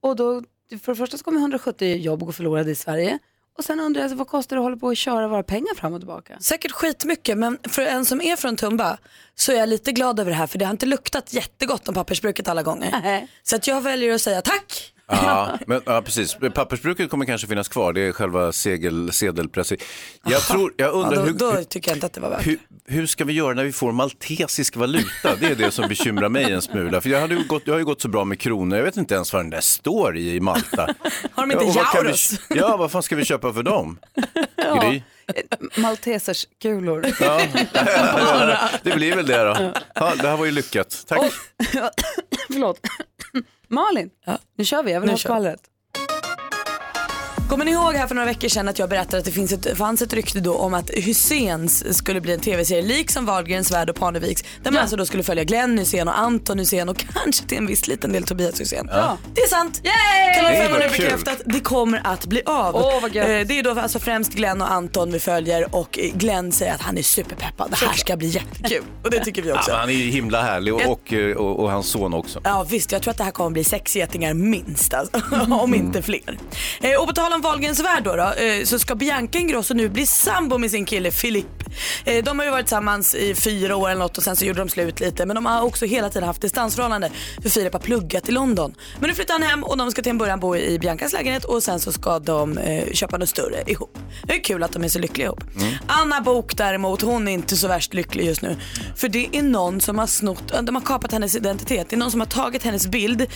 [0.00, 0.42] och då,
[0.82, 3.18] för det första så kommer 170 jobb gå förlorade i Sverige
[3.58, 5.92] och sen undrar jag vad kostar det att hålla på och köra våra pengar fram
[5.94, 6.36] och tillbaka?
[6.40, 8.98] Säkert skitmycket men för en som är från Tumba
[9.34, 11.94] så är jag lite glad över det här för det har inte luktat jättegott om
[11.94, 13.28] pappersbruket alla gånger.
[13.42, 14.94] Så att jag väljer att säga tack.
[15.10, 16.36] Ja, men, ja, precis.
[16.54, 17.92] Pappersbruket kommer kanske finnas kvar.
[17.92, 19.78] Det är själva segel, sedelpressen.
[20.24, 22.46] Jag, tror, jag undrar ja, då, hur, då tycker jag inte att det var värt.
[22.46, 25.36] hur, hur ska vi göra när vi får maltesisk valuta?
[25.40, 27.00] Det är det som bekymrar mig en smula.
[27.00, 28.78] För jag, hade gått, jag har ju gått så bra med kronor.
[28.78, 30.82] Jag vet inte ens vad den där står i i Malta.
[31.32, 32.32] Har de inte kan euros?
[32.48, 33.98] Ja, vad fan ska vi köpa för dem?
[34.80, 35.02] Gry?
[35.76, 37.06] Maltesers kulor.
[37.20, 37.40] Ja,
[38.82, 39.72] det blir väl det då.
[39.94, 41.04] Ja, det här var ju lyckat.
[41.06, 41.20] Tack.
[42.52, 42.80] Förlåt.
[43.70, 44.10] Malin,
[44.56, 44.92] nu kör vi.
[44.92, 45.69] Jag vill Nu ha skvallret.
[47.50, 49.78] Kommer ni ihåg här för några veckor sedan att jag berättade att det finns ett,
[49.78, 53.90] fanns ett rykte då om att Hyséns skulle bli en tv-serie lik som Wahlgrens värld
[53.90, 54.44] och Parneviks.
[54.62, 57.66] Där man alltså då skulle följa Glenn Hysén och Anton Hysén och kanske till en
[57.66, 58.88] viss liten del Tobias Hysén.
[58.92, 59.18] Ja.
[59.34, 59.80] Det är sant!
[59.84, 60.34] Yay!
[60.34, 62.76] Kanal Nej, 5 har nu bekräftat det kommer att bli av.
[62.76, 63.28] Åh, vad gött.
[63.28, 66.82] Eh, det är då alltså främst Glenn och Anton vi följer och Glenn säger att
[66.82, 67.70] han är superpeppad.
[67.70, 69.70] Det här ska bli jättekul och det tycker vi Ja, också.
[69.70, 72.40] men han är ju himla härlig och, och, och, och hans son också.
[72.44, 76.02] Ja visst, jag tror att det här kommer bli sex getingar minst, alltså, om inte
[76.02, 76.38] fler.
[76.80, 79.88] Eh, och på tal om Wahlgrens värld då, då eh, så ska Bianca Ingrosso nu
[79.88, 81.46] bli sambo med sin kille Filip.
[82.04, 84.58] Eh, de har ju varit tillsammans i fyra år eller något och sen så gjorde
[84.58, 85.26] de slut lite.
[85.26, 87.10] Men de har också hela tiden haft distansförhållande
[87.42, 88.74] för Filip har pluggat i London.
[89.00, 91.44] Men nu flyttar han hem och de ska till en början bo i Biancas lägenhet
[91.44, 93.98] och sen så ska de eh, köpa något större ihop.
[94.22, 95.44] Det är kul att de är så lyckliga ihop.
[95.86, 98.56] Anna Bok däremot, hon är inte så värst lycklig just nu.
[98.96, 101.86] För det är någon som har snott, de har kapat hennes identitet.
[101.90, 103.26] Det är någon som har tagit hennes bild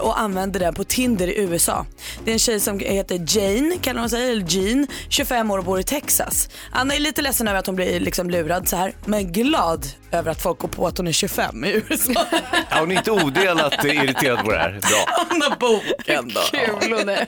[0.00, 1.86] och använder den på Tinder i USA.
[2.24, 5.64] Det är en tjej som heter Jane, kallar hon sig, eller Jean, 25 år och
[5.64, 6.48] bor i Texas.
[6.72, 10.30] Anna är lite ledsen över att hon blir liksom lurad så här, men glad över
[10.30, 12.12] att folk går på att hon är 25 i USA.
[12.70, 14.70] Ja, hon är inte odelat irriterad på det här.
[14.70, 15.26] Bra.
[15.30, 16.40] Anna Bok ändå.
[16.50, 17.26] Kul hon är.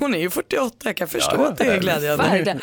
[0.00, 2.56] Hon är ju 48, jag kan förstå Ja, att det är glädjande.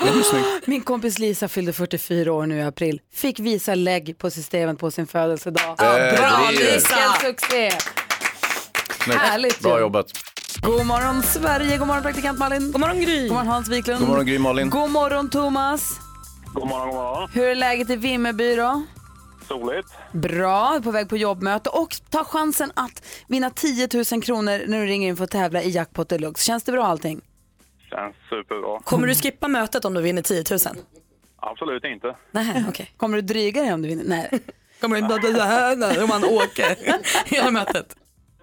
[0.65, 3.01] Min kompis Lisa fyllde 44 år nu i april.
[3.13, 5.75] Fick visa lägg på systemet på sin födelsedag.
[5.77, 6.69] Ja, bra, Lisa.
[6.69, 7.71] Vilken succé!
[9.13, 9.81] Härligt Bra ju.
[9.81, 10.05] jobbat.
[10.61, 12.71] God morgon Sverige, god morgon praktikant Malin.
[12.71, 13.21] God morgon Gry.
[13.27, 13.99] God morgon Hans Wiklund.
[13.99, 14.69] God morgon Gry Malin.
[14.69, 15.99] God morgon Thomas.
[16.53, 17.29] God morgon, god morgon.
[17.33, 18.83] Hur är läget i Vimmerby då?
[19.47, 19.87] Soligt.
[20.11, 24.85] Bra, på väg på jobbmöte och ta chansen att vinna 10 000 kronor när du
[24.85, 26.43] ringer in för att tävla i Jackpot Deluxe.
[26.45, 27.21] Känns det bra allting?
[27.89, 28.79] Känns superbra.
[28.79, 30.59] Kommer du skippa mötet om du vinner 10 000?
[31.37, 32.15] Absolut inte.
[32.31, 32.91] Nej, okej.
[32.97, 34.03] Kommer du dryga dig om du vinner?
[34.07, 34.39] Nej.
[34.81, 36.77] Kommer du inte så här om man åker
[37.25, 37.95] hela mötet?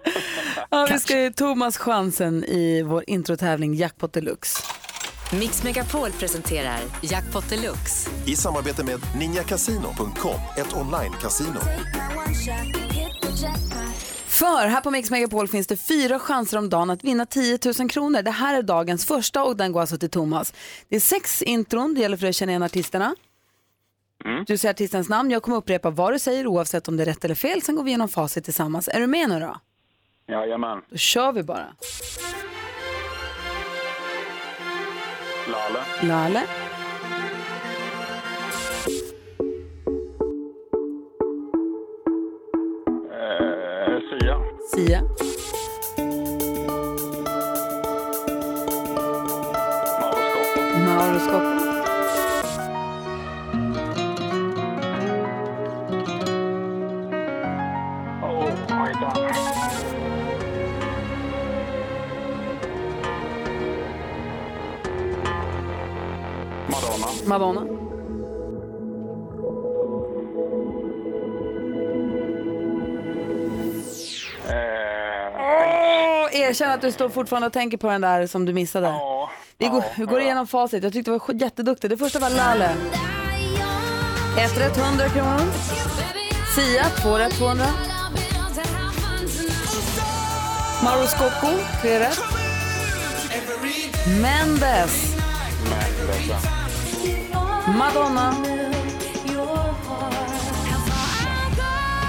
[0.69, 4.63] Ja, vi ska ge Thomas chansen i vår introtävling Jackpot Deluxe.
[5.39, 8.09] Mix Megapol presenterar Jackpot Deluxe.
[8.25, 11.59] I samarbete med ninjakasino.com, ett online-casino.
[14.27, 17.89] För här på Mix Megapol finns det fyra chanser om dagen att vinna 10 000
[17.89, 18.21] kronor.
[18.21, 20.53] Det här är dagens första och den går alltså till Thomas.
[20.89, 23.15] Det är sex intron, det gäller för att känna igen artisterna.
[24.47, 27.25] Du säger artistens namn, jag kommer upprepa vad du säger oavsett om det är rätt
[27.25, 27.61] eller fel.
[27.61, 28.87] Sen går vi igenom facit tillsammans.
[28.87, 29.57] Är du med nu då?
[30.27, 30.81] Jajamän.
[30.89, 31.67] Då kör vi bara.
[35.47, 35.79] Lale.
[36.01, 36.43] Lale,
[43.11, 44.37] Eh, Sia.
[44.75, 45.01] Sia,
[50.01, 50.61] Mauro Scocco.
[50.85, 51.62] Mauro Scocco,
[74.49, 78.87] Eh, Åh, erkänn att du står fortfarande och tänker på den där som du missade.
[78.87, 79.29] ja.
[79.57, 80.83] Vi går, vi går igenom facit.
[80.83, 81.89] Jag tyckte du var jätteduktig.
[81.89, 82.69] Det första var Lale.
[84.39, 85.39] Ett rätt 100 kronor.
[86.55, 87.65] Sia, två rätt 200.
[90.83, 91.47] Mauro Scocco,
[91.81, 92.19] tre rätt.
[94.21, 95.15] Mendes,
[95.69, 96.62] Mendes.
[97.77, 98.33] Madonna.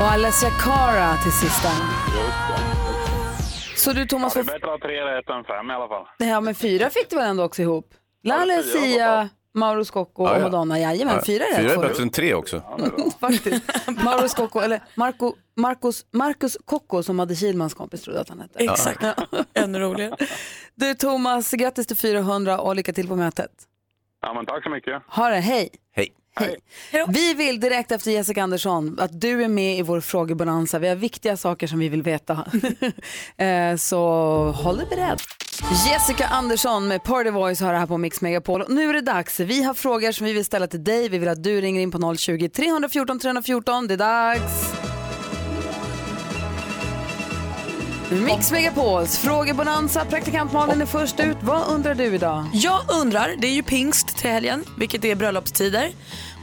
[0.01, 1.69] Och Alessia Cara till sista.
[3.77, 5.89] Så du Thomas Ja, det är bättre att ha tre rätt än fem i alla
[5.89, 6.07] fall.
[6.19, 7.95] Ja men fyra fick du väl ändå också ihop?
[8.23, 10.43] Lalle, Sia, Mauro Scocco Ja, och ja.
[10.43, 10.79] Madonna.
[10.81, 11.89] Jajamän, Ja, fyra rätt Fyra är får du.
[11.89, 12.63] bättre än tre också.
[13.21, 13.63] Faktiskt.
[14.05, 18.59] Mauro Scocco, eller Marco, Marcus, Marcus Cocco som hade Kilmans kompis trodde att han hette.
[18.59, 19.05] Exakt.
[19.55, 20.17] Ännu roligare.
[20.75, 23.51] Du Thomas, grattis till 400 och lycka till på mötet.
[24.27, 25.03] Ja, men tack så mycket.
[25.09, 25.69] Ha det, hej.
[25.97, 26.09] Hej.
[26.37, 26.57] Hej.
[27.09, 30.79] Vi vill direkt efter Jessica Andersson att du är med i vår frågebonanza.
[30.79, 32.45] Vi har viktiga saker som vi vill veta.
[33.45, 33.99] Eh, Så
[34.57, 35.21] håll dig beredd.
[35.87, 38.63] Jessica Andersson med Party Voice har det här på Mix Megapol.
[38.63, 39.41] Och Nu är det dags.
[39.41, 41.09] Vi har frågor som vi vill ställa till dig.
[41.09, 43.87] Vi vill att du ringer in på 020-314 314.
[43.87, 44.73] Det är dags.
[48.11, 50.05] Mix Megapols frågebonanza.
[50.05, 51.37] Praktikant Malin är först ut.
[51.41, 52.45] Vad undrar du idag?
[52.53, 55.91] Jag undrar, det är ju pingst till helgen, vilket är bröllopstider.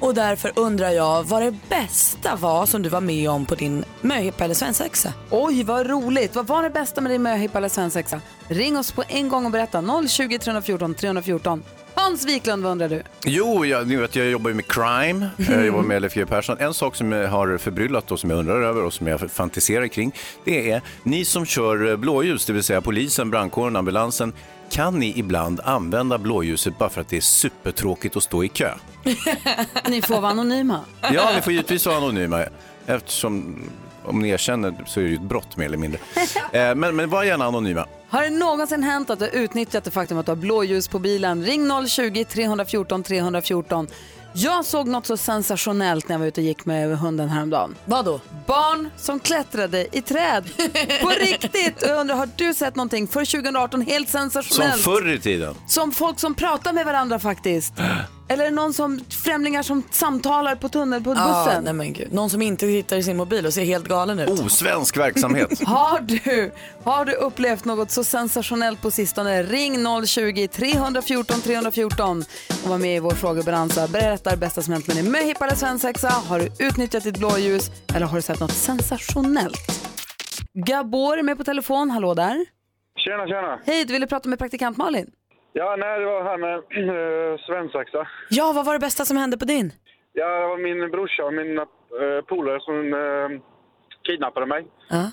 [0.02, 3.86] Och därför undrar jag vad det bästa var som du var med om på din
[4.02, 5.14] möhippa eller svensexa.
[5.30, 6.36] Oj, vad roligt.
[6.36, 8.22] Vad var det bästa med din möhippa eller svensexa?
[8.48, 9.84] Ring oss på en gång och berätta.
[10.08, 11.64] 020 314 314.
[11.94, 13.04] Hans Wiklund, vad undrar du?
[13.26, 16.58] Jo, jag, ni vet, jag jobbar ju med crime, jag jobbar med Leif Persson.
[16.60, 19.88] En sak som jag har förbryllat och som jag undrar över och som jag fantiserar
[19.88, 24.34] kring, det är ni som kör blåljus, det vill säga polisen, brandkåren, ambulansen.
[24.72, 28.74] Kan ni ibland använda blåljuset bara för att det är supertråkigt att stå i kö?
[29.90, 30.80] Ni får vara anonyma.
[31.02, 32.46] Ja, ni får givetvis vara anonyma
[32.86, 33.60] eftersom
[34.06, 36.00] om ni erkänner så är det ju ett brott mer eller mindre.
[36.54, 37.86] Eh, Men, men var gärna anonyma.
[38.10, 41.00] Har det någonsin hänt att du har utnyttjat det faktum att du har blåljus på
[41.00, 41.44] bilen?
[41.44, 43.88] Ring 020-314 314.
[44.34, 47.76] Jag såg något så sensationellt när jag var ute och gick med hunden häromdagen.
[47.86, 48.20] Vad då?
[48.48, 50.44] Barn som klättrade i träd.
[51.02, 51.84] På riktigt!
[51.88, 54.82] Jag undrar, har du sett någonting för 2018 helt Som sensationellt?
[54.82, 55.56] förr i tiden.
[55.68, 57.74] Som folk som pratar med varandra faktiskt.
[58.32, 61.64] Eller är det någon som, främlingar som samtalar på tunnel på Ja, bussen.
[61.64, 62.14] nej men gud.
[62.14, 64.30] Någon som inte tittar i sin mobil och ser helt galen ut.
[64.30, 65.64] Osvensk verksamhet.
[65.66, 66.52] Har du,
[66.84, 69.44] har du upplevt något så sensationellt på sistone?
[69.44, 72.24] Ring 020-314 314
[72.64, 73.88] och var med i vår frågebalansa.
[73.88, 76.10] Berätta det bästa som hänt med möhippa eller svensexa.
[76.10, 79.88] Har du utnyttjat ditt blåljus eller har du sett något sensationellt?
[80.54, 81.92] Gabor är med på telefon.
[81.92, 82.46] Hallå där.
[82.98, 83.60] Tjena, tjena.
[83.66, 85.08] Hej, du ville prata med praktikant Malin.
[85.54, 88.08] Ja, nej, det var här med äh, svensexa.
[88.30, 89.72] Ja, vad var det bästa som hände på din?
[90.14, 93.40] Ja, det var min brorsa och mina äh, polare som äh,
[94.08, 94.66] kidnappade mig.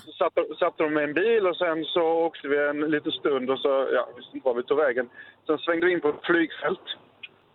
[0.05, 3.49] Så satte, satte de med en bil och sen så åkte vi en liten stund
[3.49, 5.09] och så, ja, visste inte var vi tog vägen.
[5.45, 6.87] Sen svängde vi in på ett flygfält.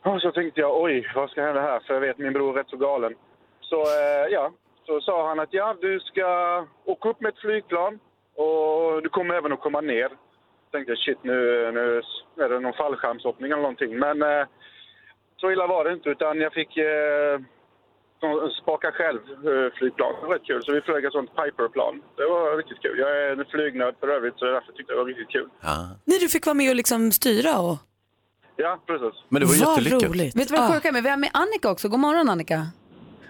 [0.03, 1.81] Och så tänkte jag, oj, vad ska hända här?
[1.81, 3.15] För jag vet, min bror är rätt så galen.
[3.61, 4.53] Så, äh, ja,
[4.87, 6.27] så sa han att ja, du ska
[6.85, 7.99] åka upp med ett flygplan
[8.37, 10.09] och du kommer även att komma ner.
[10.75, 11.37] Tänkte jag, shit, nu,
[11.79, 11.85] nu
[12.45, 13.93] är det någon fallskärmshoppning eller någonting.
[13.99, 14.45] Men eh,
[15.41, 17.35] så illa var det inte, utan jag fick eh,
[18.63, 20.13] spaka själv eh, flygplan.
[20.21, 20.63] Det var rätt kul.
[20.65, 21.95] Så vi flög ett sånt Piper-plan.
[22.17, 22.97] Det var riktigt kul.
[22.99, 25.49] Jag är en flygnörd för övrigt, så därför tyckte jag det var riktigt kul.
[26.05, 27.77] Nej, du fick vara med och liksom styra och...
[28.57, 29.15] Ja, precis.
[29.29, 30.03] Men det var jättelyckat.
[30.11, 30.37] roligt.
[30.37, 30.93] Vet du vad det sjuka är?
[30.93, 31.89] Men vi har med Annika också.
[31.89, 32.67] God morgon Annika.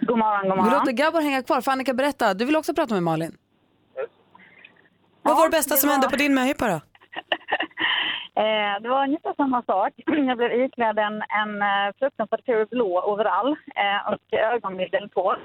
[0.01, 0.79] God morgon, god Vi morgon.
[0.79, 1.61] låter Gabor hänga kvar.
[1.61, 2.35] För Annika, berätta.
[2.35, 3.37] Du vill också prata med Malin.
[5.23, 6.81] Vad var det bästa som hände på din möhippa då?
[8.37, 9.93] Eh, det var ungefär samma sak.
[10.07, 15.37] Jag blev iklädd en, en eh, fruktansvärt ful blå overall eh, och ögonbindel på.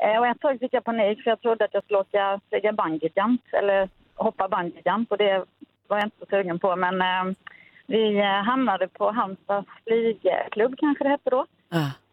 [0.00, 2.72] Eh, och ett tag fick jag panik för jag trodde att jag skulle åka flyga
[2.72, 5.44] bungyjump eller hoppa bungyjump och det
[5.88, 6.76] var jag inte så sugen på.
[6.76, 7.36] Men eh,
[7.86, 11.46] vi eh, hamnade på Halmstads flygklubb kanske det hette då.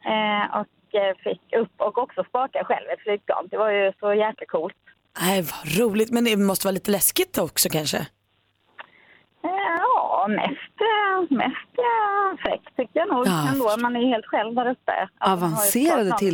[0.05, 0.67] Eh, och
[1.23, 3.47] fick upp och också spaka själv ett flygplan.
[3.51, 4.75] Det var ju så jäkla coolt.
[5.21, 6.11] Nej, vad roligt.
[6.11, 7.97] Men det måste vara lite läskigt också kanske?
[9.43, 9.85] Eh,
[10.19, 11.75] Ja, mest, mest
[12.41, 13.75] fräckt tycker jag nog Ja, ändå.
[13.81, 15.09] Man är ju helt själv där uppe.
[15.17, 16.33] Alltså, Avancerade sig.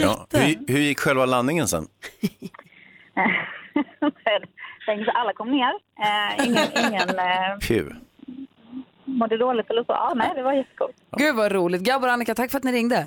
[0.00, 0.26] Ja.
[0.32, 1.84] Hur, hur gick själva landningen sen?
[5.14, 5.72] Alla kom ner.
[6.04, 7.90] Eh, ingen ingen eh, Pju.
[9.04, 9.92] mådde dåligt eller så.
[9.92, 10.96] Ja, nej, det var jättecoolt.
[11.16, 11.82] Gud vad roligt.
[11.82, 13.06] Gabor och Annika, tack för att ni ringde.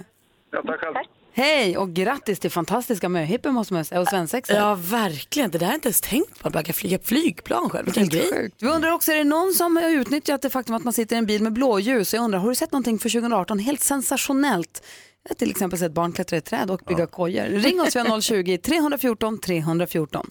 [0.52, 0.96] Ja, tack själv.
[1.38, 4.54] Hej och grattis till fantastiska möhippor måste man säga och svensexa.
[4.54, 5.52] Ja, verkligen.
[5.52, 6.48] Det där har jag inte ens tänkt på.
[6.60, 7.86] Att flyga flygplan själv.
[7.86, 8.30] Vilken grej.
[8.34, 8.56] Sjukt.
[8.64, 11.20] Vi undrar också, är det någon som har utnyttjat det faktum att man sitter i
[11.20, 12.14] en bil med blåljus?
[12.14, 14.84] Jag undrar, har du sett någonting för 2018 helt sensationellt?
[15.24, 17.44] Jag har till exempel sett barn klättra i träd och bygga kojor.
[17.46, 20.26] Ring oss, vi har 020-314 314.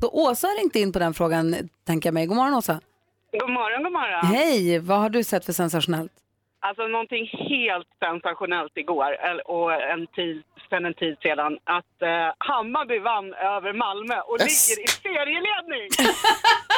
[0.00, 2.26] Så Åsa har ringt in på den frågan, tänker jag mig.
[2.26, 2.80] God morgon Åsa.
[3.40, 4.26] God morgon, god morgon.
[4.26, 6.12] Hej, vad har du sett för sensationellt?
[6.60, 12.28] Alltså någonting helt sensationellt igår eller- och en tid, sen en tid sedan att eh,
[12.38, 14.68] Hammarby vann över Malmö och Yes.
[14.68, 15.88] ligger i serieledning.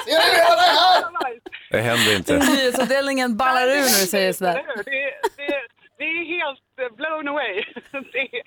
[0.06, 1.40] Här!
[1.70, 2.36] Det händer inte.
[2.38, 4.54] Nyhetsavdelningen ballar ur när du säger sådär.
[4.76, 4.82] Det,
[5.36, 5.60] det,
[5.98, 7.64] det är helt eh, blown away.
[8.12, 8.42] Det är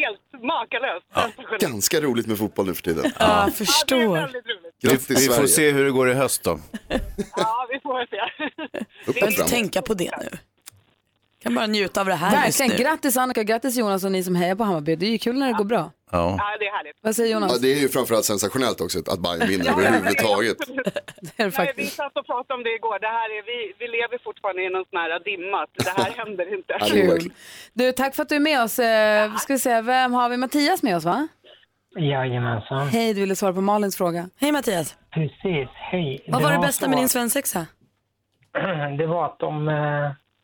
[0.00, 1.62] helt makalöst sensationellt.
[1.62, 3.04] Ganska roligt med fotboll nu för tiden.
[3.04, 4.14] Ja, jag Ja, det är förstår.
[4.14, 4.74] väldigt roligt.
[4.82, 6.58] Vi, Grattis, vi får se hur det går i höst då.
[7.36, 8.20] Ja, vi får se.
[9.06, 10.38] Du behöver inte tänka på det nu.
[11.44, 12.78] Kan bara njuta av det här just Verkligen.
[12.78, 12.84] nu.
[12.90, 14.96] Grattis Annika, grattis Jonas och ni som hejar på Hammarby.
[14.96, 15.90] Det är ju kul när det går bra.
[16.10, 16.36] Ja.
[16.38, 16.96] Ja, det är härligt.
[17.02, 17.52] Vad säger Jonas?
[17.52, 20.56] Ja, det är ju framförallt sensationellt också att Bayern vinner överhuvudtaget.
[20.66, 21.96] Det är det Nej, vi faktiskt.
[21.96, 22.98] satt och pratade om det igår.
[23.00, 25.66] Det här är, vi, vi lever fortfarande i någon sån här dimma.
[25.84, 26.72] Det här händer inte.
[26.90, 27.32] Kul.
[27.72, 28.78] Du, tack för att du är med oss.
[28.78, 30.36] Eh, ska vi se, vem har vi?
[30.36, 31.28] Mattias med oss va?
[31.96, 32.88] Jajamensan.
[32.88, 34.28] Hej, du ville svara på Malins fråga.
[34.40, 34.96] Hej Mattias.
[35.14, 36.24] Precis, hej.
[36.28, 37.66] Vad var det bästa med din att- svensexa?
[38.98, 39.74] Det var att, de, eh,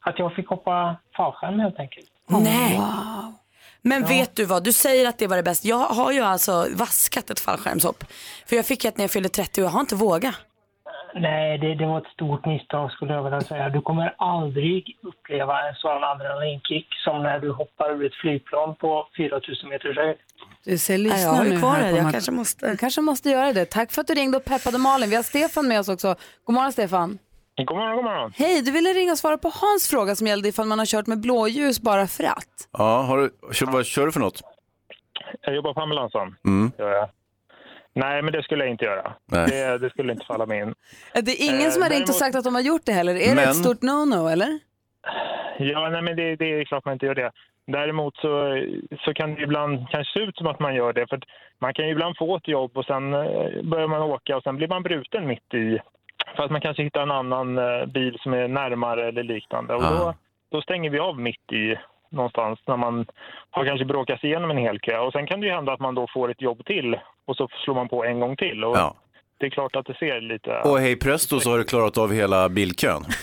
[0.01, 2.07] att jag fick hoppa fallskärm helt enkelt.
[2.29, 2.81] Nej.
[3.83, 5.69] Men vet du vad, du säger att det var det bästa.
[5.69, 8.05] Jag har ju alltså vaskat ett fallskärmshopp.
[8.47, 10.35] För jag fick ett när jag fyllde 30 och jag har inte vågat.
[11.15, 13.69] Nej, det, det var ett stort misstag skulle jag vilja säga.
[13.69, 19.09] Du kommer aldrig uppleva en sån adrenalinkick som när du hoppar ur ett flygplan på
[19.17, 20.17] 4000 meters höjd.
[20.65, 22.71] Du ser, Nej, lyssna jag har nu kvar här Jag kanske måste.
[22.71, 23.65] Du kanske måste göra det.
[23.65, 25.11] Tack för att du ringde och peppade Malin.
[25.11, 26.15] Vi har Stefan med oss också.
[26.45, 27.19] God morgon Stefan.
[27.67, 28.33] God morgon, god morgon.
[28.37, 31.07] Hej, du ville ringa och svara på Hans fråga som gällde ifall man har kört
[31.07, 32.69] med blåljus bara för att.
[32.73, 34.41] Ja, har du, kör, vad kör du för något?
[35.41, 36.37] Jag jobbar på ambulansen.
[36.47, 36.73] Mm.
[36.79, 37.09] Gör jag.
[37.95, 39.13] Nej, men det skulle jag inte göra.
[39.27, 39.47] Nej.
[39.51, 40.75] Det, det skulle inte falla mig in.
[41.15, 43.15] Det är ingen Eh, som har ringt och sagt att de har gjort det heller.
[43.15, 44.59] Är det Men- ett stort no-no eller?
[45.59, 47.31] Ja, nej, men det, det är klart man inte gör det.
[47.67, 48.31] Däremot så,
[49.05, 51.07] så kan det ibland kanske se ut som att man gör det.
[51.09, 51.23] För att
[51.61, 54.57] man kan ju ibland få ett jobb och sen eh, börjar man åka och sen
[54.57, 55.79] blir man bruten mitt i.
[56.37, 59.75] För att man kanske hittar en annan eh, bil som är närmare eller liknande.
[59.75, 60.15] Och då,
[60.51, 61.77] då stänger vi av mitt i
[62.11, 63.07] någonstans när man
[63.51, 64.99] har kanske bråkat sig igenom en hel kö.
[64.99, 67.49] Och sen kan det ju hända att man då får ett jobb till och så
[67.65, 68.65] slår man på en gång till.
[68.65, 68.95] Och Ja.
[69.41, 70.51] Det är klart att det ser lite...
[70.51, 73.05] Och hej presto så har du klarat av hela bilkön.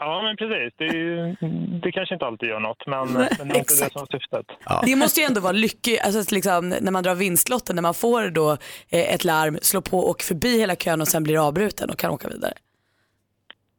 [0.00, 0.74] Ja, men precis.
[0.78, 1.36] Det, är ju,
[1.82, 4.46] det kanske inte alltid gör något, men, men det är inte det som är syftet.
[4.86, 8.30] Det måste ju ändå vara lyckligt, alltså liksom, när man drar vinstlotten, när man får
[8.30, 8.50] då
[8.90, 12.10] eh, ett larm, slår på och förbi hela kön och sen blir avbruten och kan
[12.10, 12.52] åka vidare.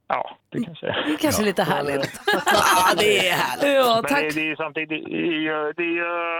[0.08, 2.20] Ja, det kanske Det är kanske lite härligt.
[2.26, 3.76] ja, det är härligt.
[3.76, 4.22] Ja, Men tack.
[4.22, 6.38] det, det är ju samtidigt, det är ju det är,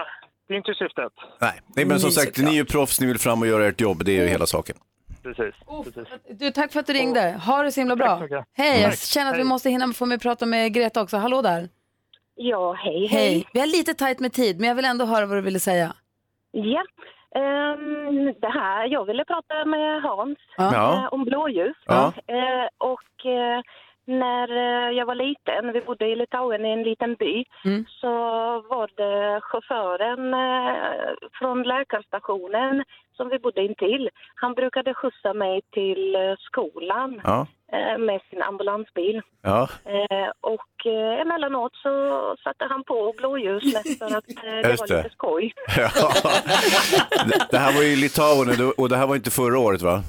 [0.48, 1.12] det är inte syftet.
[1.40, 3.80] Nej, Nej men som sagt, ni är ju proffs, ni vill fram och göra ert
[3.80, 4.76] jobb, det är ju hela saken.
[5.34, 5.54] Precis.
[5.94, 6.38] precis.
[6.38, 7.40] Du, tack för att du ringde.
[7.46, 8.16] Ha det så himla bra.
[8.16, 8.44] så mycket.
[8.56, 8.98] Hej, jag Tack.
[9.00, 9.48] känner att vi Hej.
[9.48, 11.16] måste hinna få med prata med Greta också.
[11.16, 11.68] Hallå där.
[12.34, 13.46] Ja, hej, Hej.
[13.52, 15.92] Vi har lite tajt med tid, men jag vill ändå höra vad du ville säga.
[16.50, 16.84] Ja,
[17.34, 20.94] ehm, det här, jag ville prata med Hans Ja.
[20.94, 21.76] eh, om blåljus.
[21.86, 22.12] Ja.
[22.26, 23.60] Eh, och eh,
[24.08, 27.84] när eh, jag var liten, vi bodde i Litauen i en liten by, Mm.
[28.00, 28.08] så
[28.70, 32.84] var det chauffören eh, från läkarstationen
[33.16, 34.10] som vi bodde intill.
[34.34, 37.46] Han brukade skjutsa mig till eh, skolan Ja.
[37.98, 39.22] med sin ambulansbil.
[39.42, 39.68] Ja.
[40.40, 40.86] Och
[41.20, 41.90] emellanåt så
[42.44, 44.24] satte han på blåljus mest för att
[44.62, 45.52] det Just var lite skoj.
[45.76, 45.88] Ja.
[47.50, 50.00] Det- här var i Litauen och det här var inte förra året va?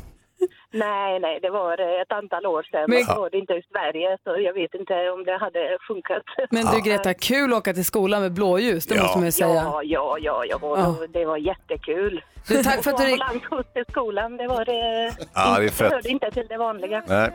[0.74, 2.86] Nej, nej, det var eh, ett antal år sedan.
[2.88, 3.06] Men-.
[3.06, 6.24] Det var det inte i Sverige, så jag vet inte om det hade funkat.
[6.52, 9.02] Men du Greta, kul att åka till skolan med blåljus, det Ja.
[9.02, 9.54] måste man ju säga.
[9.54, 10.96] Ja, ja, ja, ja, Ja.
[11.14, 12.22] det var jättekul.
[12.48, 15.14] Du, tack för att du ring- Ambulansskjuts till skolan, det var det.
[15.34, 15.92] Ja, det är fett.
[15.92, 17.04] hörde inte till det vanliga.
[17.08, 17.32] Nej.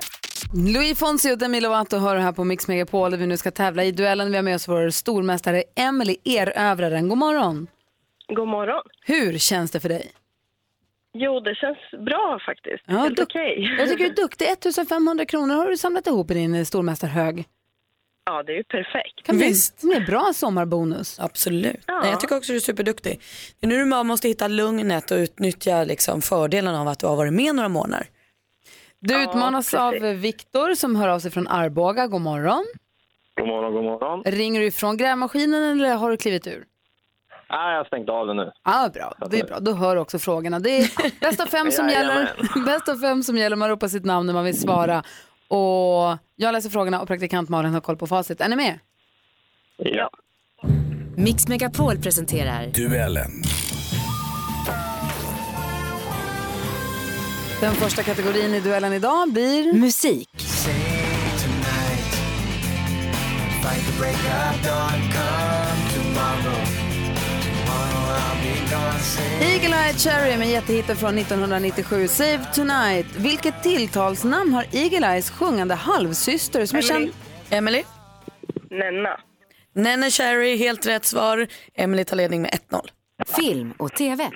[0.74, 3.84] Louis Fonsi och Demi Lovato hör här på Mix Megapol där vi nu ska tävla
[3.84, 4.30] i duellen.
[4.30, 7.08] Vi har med oss vår stormästare Emily Erövraren.
[7.08, 7.66] God morgon.
[8.28, 8.82] God morgon.
[9.06, 10.12] Hur känns det för dig?
[11.16, 12.84] Jo, det känns bra faktiskt.
[12.86, 13.74] Ja, Helt okej.
[13.78, 14.44] Jag tycker du är duktig.
[14.44, 17.44] 1500 kronor har du samlat ihop i din stormästarhög.
[18.26, 19.22] Ja, det är ju perfekt.
[19.22, 19.80] Kan Visst.
[19.80, 21.20] Det är en bra sommarbonus.
[21.20, 21.80] Absolut.
[21.86, 22.00] Ja.
[22.00, 23.20] Nej, jag tycker också du är superduktig.
[23.60, 27.06] Det är nu du bara måste hitta lugnet och utnyttja liksom, fördelen av att du
[27.06, 28.06] har varit med några månader.
[29.00, 32.06] Du utmanas av Viktor som hör av sig från Arboga.
[32.06, 32.64] God morgon.
[33.38, 34.22] God morgon, god morgon.
[34.24, 36.64] Ringer du ifrån grävmaskinen eller har du klivit ur?
[37.50, 38.52] Nej, jag har stängt av den nu.
[38.64, 39.12] Ja, ah, bra.
[39.30, 39.60] Det är bra.
[39.60, 40.58] Då hör du också frågorna.
[40.58, 42.30] Det är bäst av fem som gäller.
[42.66, 43.56] Bäst av fem som gäller.
[43.56, 45.02] Man ropar sitt namn när man vill svara.
[45.48, 48.40] Och jag läser frågorna och praktikant Malin har koll på facit.
[48.40, 48.78] Är ni med?
[49.76, 50.10] Ja.
[51.16, 53.30] Mix Megapol presenterar Duellen.
[57.60, 60.28] Den första kategorin i duellen idag blir musik.
[63.62, 65.53] Fight the break of dawn, come
[69.40, 73.06] Eagle Eye Cherry med jättehitten från 1997, Save Tonight.
[73.16, 77.10] Vilket tilltalsnamn har Eagle Eyes sjungande halvsyster som är känd...
[77.50, 77.82] Emily?
[78.70, 79.20] Nenna.
[79.74, 81.46] Nenne Cherry, helt rätt svar.
[81.74, 82.88] Emily tar ledning med 1-0.
[83.36, 84.30] Film och TV.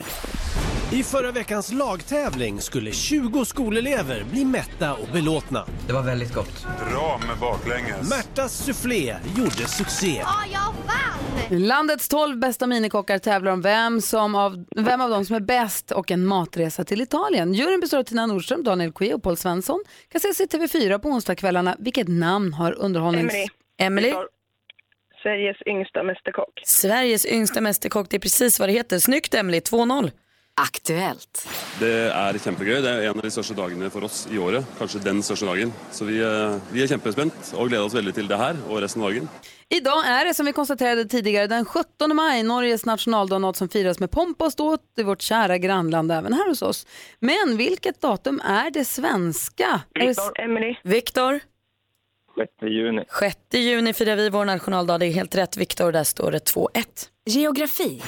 [0.93, 5.65] I förra veckans lagtävling skulle 20 skolelever bli mätta och belåtna.
[5.87, 6.67] Det var väldigt gott.
[6.91, 8.11] Bra med baklänges.
[8.11, 10.07] Märtas soufflé gjorde succé.
[10.07, 11.67] Ja, jag vann!
[11.67, 15.91] Landets 12 bästa minikockar tävlar om vem, som av, vem av dem som är bäst
[15.91, 17.55] och en matresa till Italien.
[17.55, 19.85] Juryn består av Tina Nordström, Daniel Quee och Paul Svensson.
[20.13, 21.77] Kan ses i TV4 på onsdagskvällarna.
[21.79, 23.33] Vilket namn har underhållnings...
[23.33, 23.49] Emily.
[23.79, 24.13] Emily.
[25.23, 26.61] Sveriges yngsta mästerkock.
[26.65, 28.99] Sveriges yngsta mästerkock, det är precis vad det heter.
[28.99, 30.11] Snyggt Emily, 2-0.
[30.61, 31.49] Aktuellt.
[31.81, 32.81] Det är kjempegøy.
[32.81, 34.65] Det är en av de största dagarna för oss i året.
[34.79, 35.73] Kanske den största dagen.
[35.91, 39.03] Så vi, eh, vi är kjempespent och gläder oss väldigt till det här och resten
[39.03, 39.29] av dagen.
[39.69, 43.99] Idag är det som vi konstaterade tidigare den 17 maj, Norges nationaldag, något som firas
[43.99, 46.87] med pompa och ståt i vårt kära grannland även här hos oss.
[47.21, 49.81] Men vilket datum är det svenska?
[49.95, 50.41] Viktor.
[50.41, 50.77] Emily.
[50.83, 51.41] Viktor.
[52.39, 53.05] 6 juni.
[53.21, 54.99] 6 juni firar vi vår nationaldag.
[54.99, 56.85] Det är helt rätt Viktor, där står det 2-1.
[57.27, 58.03] Geografi.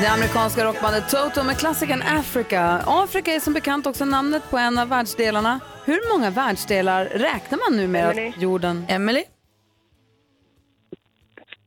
[0.00, 2.82] Det amerikanska rockbandet Toto med klassikern Africa.
[2.86, 5.60] Afrika är som bekant också namnet på en av världsdelarna.
[5.84, 8.28] Hur många världsdelar räknar man nu med Emily.
[8.28, 8.84] att jorden...
[8.88, 9.24] Emily?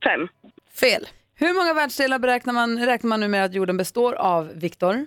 [0.04, 0.28] Fem.
[0.80, 1.08] Fel.
[1.36, 5.06] Hur många världsdelar beräknar man, räknar man nu med att jorden består av, Viktor?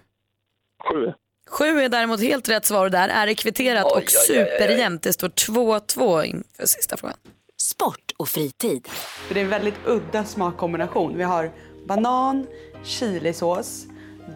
[0.89, 1.13] Sju.
[1.51, 5.03] Sju är däremot helt rätt svar och där är det kvitterat och superjämnt.
[5.03, 7.17] Det står 2-2 inför sista frågan.
[7.61, 8.89] Sport och fritid.
[9.29, 11.17] Det är en väldigt udda smakkombination.
[11.17, 11.51] Vi har
[11.87, 12.47] banan,
[12.85, 13.87] chilisås,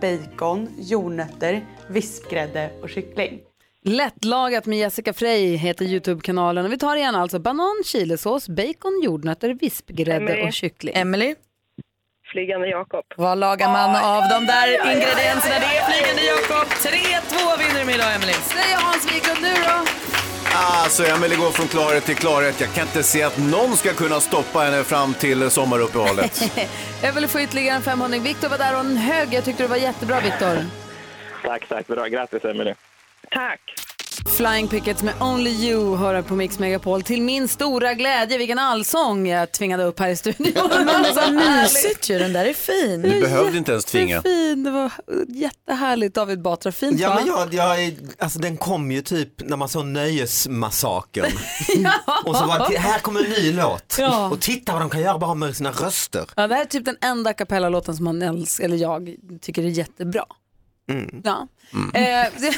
[0.01, 3.41] bacon, jordnötter, vispgrädde och kyckling.
[3.85, 6.65] Lättlagat med Jessica Frey heter Youtube-kanalen.
[6.65, 10.43] Och vi tar igen alltså banan, chilisås, bacon, jordnötter, vispgrädde Emily.
[10.49, 10.95] och kyckling.
[10.97, 11.35] Emily?
[12.33, 13.05] Flygande Jakob.
[13.17, 15.55] Vad lagar man av de där ingredienserna?
[15.65, 16.69] Det är Flygande Jakob.
[16.69, 18.33] 3-2 vinner de idag, Emily.
[18.33, 20.10] Säger Hans Wiklund nu då?
[20.53, 22.61] Alltså, Emelie går från klarhet till klarhet.
[22.61, 26.43] Jag kan inte se att någon ska kunna stoppa henne fram till sommaruppehållet.
[27.03, 28.19] Jag vill få ytterligare en 500.
[28.19, 29.35] Viktor var där och en hög.
[29.35, 30.67] Jag tyckte det var jättebra, Viktor.
[31.43, 31.87] Tack, tack.
[31.87, 32.07] Bra.
[32.07, 32.75] Grattis, Emelie.
[33.31, 33.61] Tack.
[34.37, 37.03] Flying Pickets med Only You hör på Mix Megapol.
[37.03, 40.71] Till min stora glädje, vilken allsång jag tvingade upp här i studion.
[40.71, 43.03] Men vad mysigt ju, den där är fin.
[43.03, 44.23] Du behövde inte ens tvinga.
[44.23, 44.93] Fin, det var
[45.29, 46.15] jättehärligt.
[46.15, 47.15] David Batra, fint Ja, va?
[47.15, 51.33] men jag, jag, alltså, den kom ju typ när man såg Nöjesmassakern.
[52.25, 53.97] Och så var det, här kommer en ny låt.
[53.99, 54.29] Ja.
[54.31, 56.25] Och titta vad de kan göra bara med sina röster.
[56.37, 59.63] Ja, det här är typ den enda a cappella-låten som man älskar, eller jag tycker
[59.63, 60.25] är jättebra.
[60.91, 61.23] Mm.
[61.25, 61.49] Ja.
[61.95, 62.27] Eh,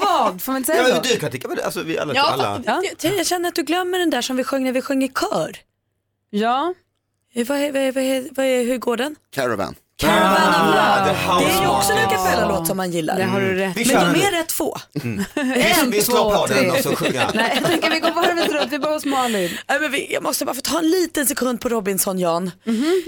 [0.00, 0.42] vad?
[0.42, 1.02] Får man inte säga Ja, så?
[1.02, 2.14] du kan tycka det, alltså vi alla.
[2.14, 2.62] Ja, alla.
[3.00, 5.08] Jag, jag känner att du glömmer den där som vi sjöng när vi sjöng i
[5.08, 5.56] kör.
[6.30, 6.74] Ja.
[7.34, 9.16] Eh, Vad är, vad är, vad är, vad är, hur går den?
[9.30, 9.74] Caravan.
[10.00, 11.44] Caravan of Ah, Love.
[11.44, 13.16] Det är ju också en cappella-låt som man gillar.
[13.18, 13.88] Det har du rätt Mm.
[13.88, 14.78] Vi Men de är rätt få.
[15.02, 15.24] Mm.
[15.34, 17.34] Vi, vi slår på den och så sjunger jag.
[17.34, 19.50] Nej, jag tänker vi går varvet runt, vi börjar hos Malin.
[19.68, 22.50] Nej, men vi, jag måste bara få ta en liten sekund på Robinson Jan.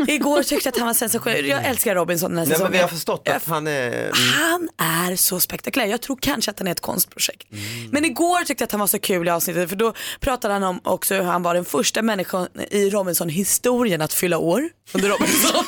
[0.09, 1.47] Igår tyckte jag att han var sensationell.
[1.47, 2.73] Jag älskar Robinson den här Nej, men säsongen.
[2.73, 3.89] vi har förstått att han är...
[3.89, 4.13] Mm.
[4.41, 4.69] Han
[5.11, 5.87] är så spektakulär.
[5.87, 7.47] Jag tror kanske att han är ett konstprojekt.
[7.91, 10.63] Men igår tyckte jag att han var så kul i avsnittet för då pratade han
[10.63, 15.57] om också hur han var den första människan i Robinson-historien att fylla år under Robinson.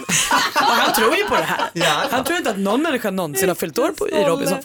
[0.54, 2.08] och han tror ju på det här.
[2.10, 4.58] Han tror inte att någon människa någonsin har fyllt år på, i Robinson.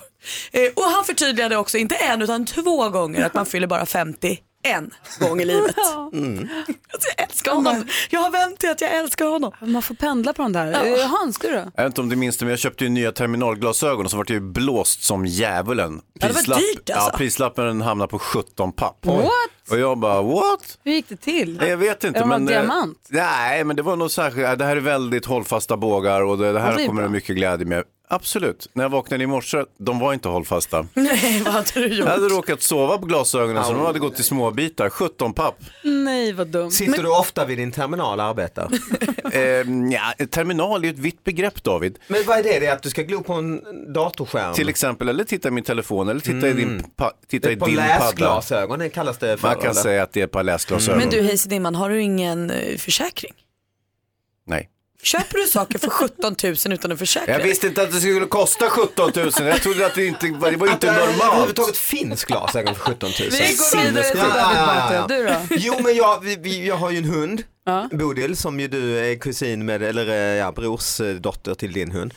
[0.52, 4.40] Eh, och han förtydligade också, inte en utan två gånger att man fyller bara 50
[4.64, 5.76] en gång i livet.
[6.14, 6.50] Mm.
[6.94, 7.88] Alltså, jag älskar honom.
[8.10, 9.52] Jag har vänt till att jag älskar honom.
[9.62, 10.66] Man får pendla på den där.
[10.72, 11.02] Ja.
[11.02, 11.56] Eh, Hans, du då?
[11.56, 14.18] Jag vet inte om du minns det, men jag köpte ju nya terminalglasögon och så
[14.18, 16.02] vart jag ju blåst som djävulen.
[16.20, 17.10] Ja, det var dyrt, alltså.
[17.12, 19.06] Ja, prislappen hamnade på 17 papp.
[19.06, 19.30] What?
[19.72, 20.78] Och jag bara, what?
[20.84, 21.58] Hur gick det till?
[21.58, 22.20] Nej, Jag vet inte.
[22.20, 22.98] Är men, eh, diamant?
[23.10, 24.60] Nej, men det var nog särskilt.
[24.60, 27.08] Det här är väldigt hållfasta bågar och det, det här det kommer bra.
[27.08, 27.84] det mycket glädje med.
[28.12, 28.68] Absolut.
[28.74, 30.88] När jag vaknade i morse, de var inte hållfasta.
[30.94, 31.98] Nej, vad hade du gjort?
[32.08, 34.90] Jag hade råkat sova på glasögonen så de hade gått i småbitar.
[34.90, 35.56] 17 papp.
[35.84, 36.72] Nej, vad dumt.
[36.72, 38.70] Sitter du ofta vid din terminal och arbetar?
[39.34, 39.42] eh,
[39.92, 41.98] ja, terminal är ju ett vitt begrepp David.
[42.08, 42.60] Men vad är det?
[42.60, 43.62] Det är att du ska glo på en
[43.94, 44.54] datorskärm?
[44.54, 47.56] Till exempel, eller titta i min telefon eller titta i din, pa- titta Det i
[47.56, 47.88] är på din padda.
[48.00, 49.48] läsglasögon det kallas det för.
[49.48, 49.82] Man kan eller?
[49.82, 51.00] säga att det är ett par läsglasögon.
[51.00, 53.34] Men du Hayes Dimman, har du ingen eh, försäkring?
[54.48, 54.70] Nej.
[55.04, 57.36] Köper du saker för 17 000 utan en försäkring?
[57.36, 59.32] Jag visste inte att det skulle kosta 17 000.
[59.40, 61.24] Jag trodde att det inte var, det var inte Att det normalt.
[61.24, 63.30] överhuvudtaget finns glasögon för 17 000.
[63.32, 65.08] Vi går vidare till David Batra.
[65.08, 65.36] Du då?
[65.50, 67.44] Jo men jag, vi, vi, jag har ju en hund,
[67.92, 72.14] Bodil, som ju du är kusin med, eller eh, ja, brorsdotter till din hund.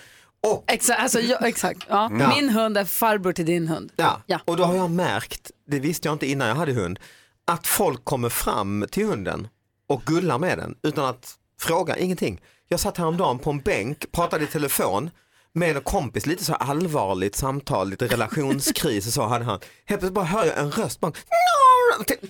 [0.67, 1.81] Exakt, alltså, jag, exakt.
[1.89, 2.11] Ja.
[2.19, 2.35] Ja.
[2.35, 3.93] Min hund är farbror till din hund.
[4.27, 4.41] Ja.
[4.45, 6.99] och då har jag märkt, det visste jag inte innan jag hade hund,
[7.47, 9.49] att folk kommer fram till hunden
[9.89, 12.41] och gullar med den utan att fråga, ingenting.
[12.69, 15.11] Jag satt häromdagen på en bänk, pratade i telefon
[15.53, 19.61] med en kompis, lite så allvarligt samtal, lite relationskris och så hade han.
[19.85, 21.13] Helt plötsligt bara hör jag en röst, bara,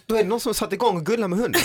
[0.06, 1.62] då är det någon som satt igång och gullar med hunden.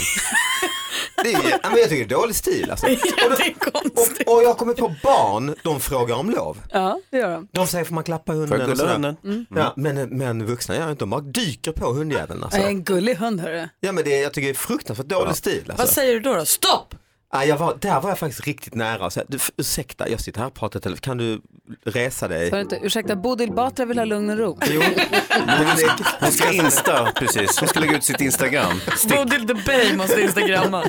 [1.23, 2.87] Det är, ja, men jag tycker det är dålig stil alltså.
[4.27, 6.57] och, och jag kommit på barn, de frågar om lov.
[6.71, 7.47] Ja, det gör de.
[7.51, 8.47] De säger får man klappa hunden?
[8.49, 8.93] Får jag och gulla sådär.
[8.93, 9.17] hunden?
[9.23, 9.45] Mm.
[9.55, 12.43] Ja, men, men vuxna gör inte, de bara dyker på hundjäveln.
[12.43, 12.59] Alltså.
[12.59, 13.67] En gullig hund hörru.
[13.79, 15.63] Ja men det, jag tycker det är fruktansvärt dålig stil.
[15.67, 15.77] Alltså.
[15.77, 16.35] Vad säger du då?
[16.35, 16.45] då?
[16.45, 16.95] Stopp!
[17.33, 20.47] Ja, jag var, där var jag faktiskt riktigt nära sa, du, ursäkta jag sitter här
[20.47, 21.41] och pratar telefon, kan du
[21.85, 22.51] resa dig?
[22.51, 24.57] Du inte, ursäkta, Bodil Batra vill ha lugn och ro.
[24.69, 24.81] Jo,
[26.19, 27.59] Hon ska insta, precis.
[27.59, 28.81] Hon ska lägga ut sitt Instagram.
[29.09, 30.83] Bodil the Bay måste instagramma.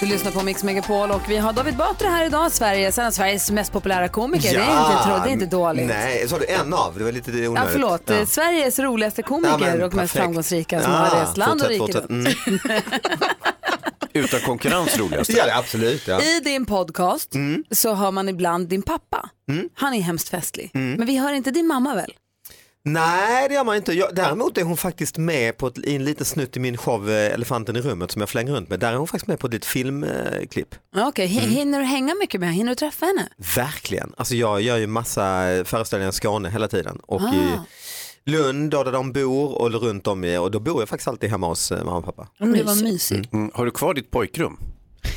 [0.00, 3.10] Du lyssnar på Mix Megapol och vi har David Batra här idag, Sverige, en av
[3.10, 4.52] Sveriges mest populära komiker.
[4.52, 5.86] det, är inte, tro- det är inte dåligt.
[5.86, 6.98] Nej, sa du en av?
[6.98, 7.52] Det var lite onödigt.
[7.56, 8.02] Ja, förlåt.
[8.06, 8.26] Ja.
[8.26, 12.02] Sveriges roligaste komiker Ja, men och mest framgångsrika som Ja, har rest land och rike.
[14.12, 15.30] Utan konkurrens roligast.
[15.36, 16.06] Ja, absolut.
[16.08, 16.22] Ja.
[16.22, 17.32] I din podcast
[17.70, 19.30] så hör man ibland din pappa.
[19.74, 20.70] Han är hemskt festlig.
[20.74, 22.12] Men vi hör inte din mamma väl?
[22.84, 23.92] Nej, det gör man inte.
[23.92, 27.10] Jag, däremot är hon faktiskt med på ett, i en liten snutt i min show
[27.10, 28.80] eh, Elefanten i rummet som jag flänger runt med.
[28.80, 30.74] Där är hon faktiskt med på ett litet filmklipp.
[30.96, 32.56] Okej, H- hinner du hänga mycket med henne?
[32.56, 33.28] Hinner du träffa henne?
[33.56, 34.12] Verkligen.
[34.16, 36.98] Alltså jag gör ju massa eh, föreställningar i Skåne hela tiden.
[37.06, 37.64] Och i Ah.
[38.26, 41.30] Lund då, där de bor och runt om i, och då bor jag faktiskt alltid
[41.30, 42.28] hemma hos eh, mamma och pappa.
[42.38, 43.32] Det var mysigt.
[43.32, 43.50] Mm.
[43.54, 44.56] Har du kvar ditt pojkrum?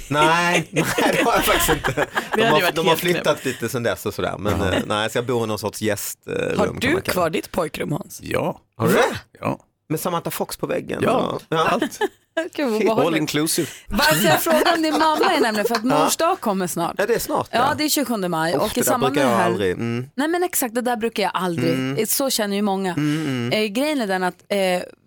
[0.10, 0.84] Nej, nej
[1.14, 2.08] det har jag faktiskt inte.
[2.36, 4.36] De har, de har flyttat lite sen dess och sådär.
[4.40, 6.58] Men eh, nej, så jag bor i någon sorts gästrum.
[6.58, 8.20] Har du kvar ditt pojkrum Hans?
[8.24, 8.62] Ja.
[8.76, 9.20] Har du det?
[9.40, 9.60] Ja.
[9.90, 11.00] Med Samantha Fox på väggen?
[11.04, 11.68] Ja, och- ja.
[11.68, 12.00] allt.
[12.36, 13.68] All inclusive.
[13.88, 16.04] Varför jag frågar om din mamma är nämligen för att Ja.
[16.04, 16.96] mors dag kommer snart.
[16.98, 17.48] Ja, det är snart.
[17.52, 18.56] Ja, det är 27 maj.
[18.56, 19.46] Usch, och i samband med det här...
[19.46, 19.72] aldrig.
[19.72, 20.10] Mm.
[20.16, 21.74] Nej men exakt, det där brukar jag aldrig.
[21.74, 22.06] Mm.
[22.06, 22.94] Så känner ju många.
[22.94, 23.52] Mm, mm.
[23.52, 24.58] Eh, grejen är den att eh,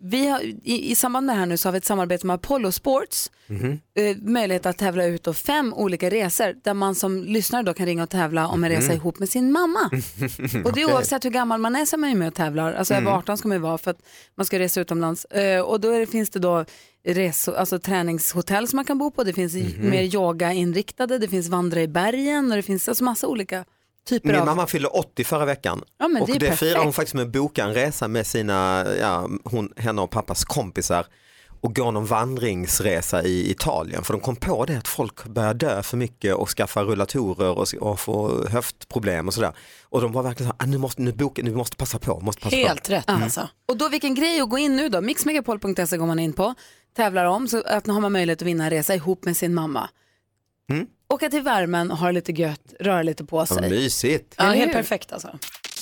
[0.03, 2.35] vi har, i, i samband med det här nu så har vi ett samarbete med
[2.35, 3.31] Apollo Sports.
[3.51, 7.87] Eh, möjlighet att tävla ut då fem olika resor där man som lyssnare då kan
[7.87, 8.97] ringa och tävla om en resa Mhm.
[8.97, 9.91] ihop med sin mamma.
[10.65, 12.73] Och det är oavsett hur gammal man är så är med och tävlar.
[12.73, 13.13] Alltså över Mm.
[13.19, 13.99] 18 ska man ju vara för att
[14.37, 15.25] man ska resa utomlands.
[15.25, 16.65] Eh, och då det, finns det då
[17.05, 19.25] resor, alltså träningshotell som man kan bo på.
[19.25, 19.91] Det finns Mhm.
[19.91, 23.65] mer yogainriktade, det finns vandra i bergen och det finns alltså massa olika
[24.09, 24.47] typer Min av...
[24.47, 27.65] mamma fyllde 80 förra veckan Ja, och det det firar hon faktiskt med att boka
[27.65, 31.07] en resa med sina, ja, hon, henne och pappas kompisar
[31.67, 35.83] och gå någon vandringsresa i Italien för de kom på det att folk börjar dö
[35.83, 39.53] för mycket och skaffa rullatorer och, och få höftproblem och sådär.
[39.83, 42.21] Och de var verkligen så här, ah, nu måste, nu boka, nu måste passa på,
[42.21, 42.93] måste passa Helt på.
[42.93, 43.23] rätt Ja.
[43.23, 43.49] alltså.
[43.69, 45.01] Och då vilken grej att gå in nu då.
[45.01, 46.55] Mixmegapol.se går man in på,
[46.97, 49.55] tävlar om, så att nu har man möjlighet att vinna en resa ihop med sin
[49.55, 49.89] mamma.
[50.73, 50.87] Mm.
[51.09, 53.71] Åka till värmen, ha det lite gött, röra lite på Ja, sig.
[53.71, 54.35] mysigt.
[54.39, 55.39] Ja, helt perfekt alltså.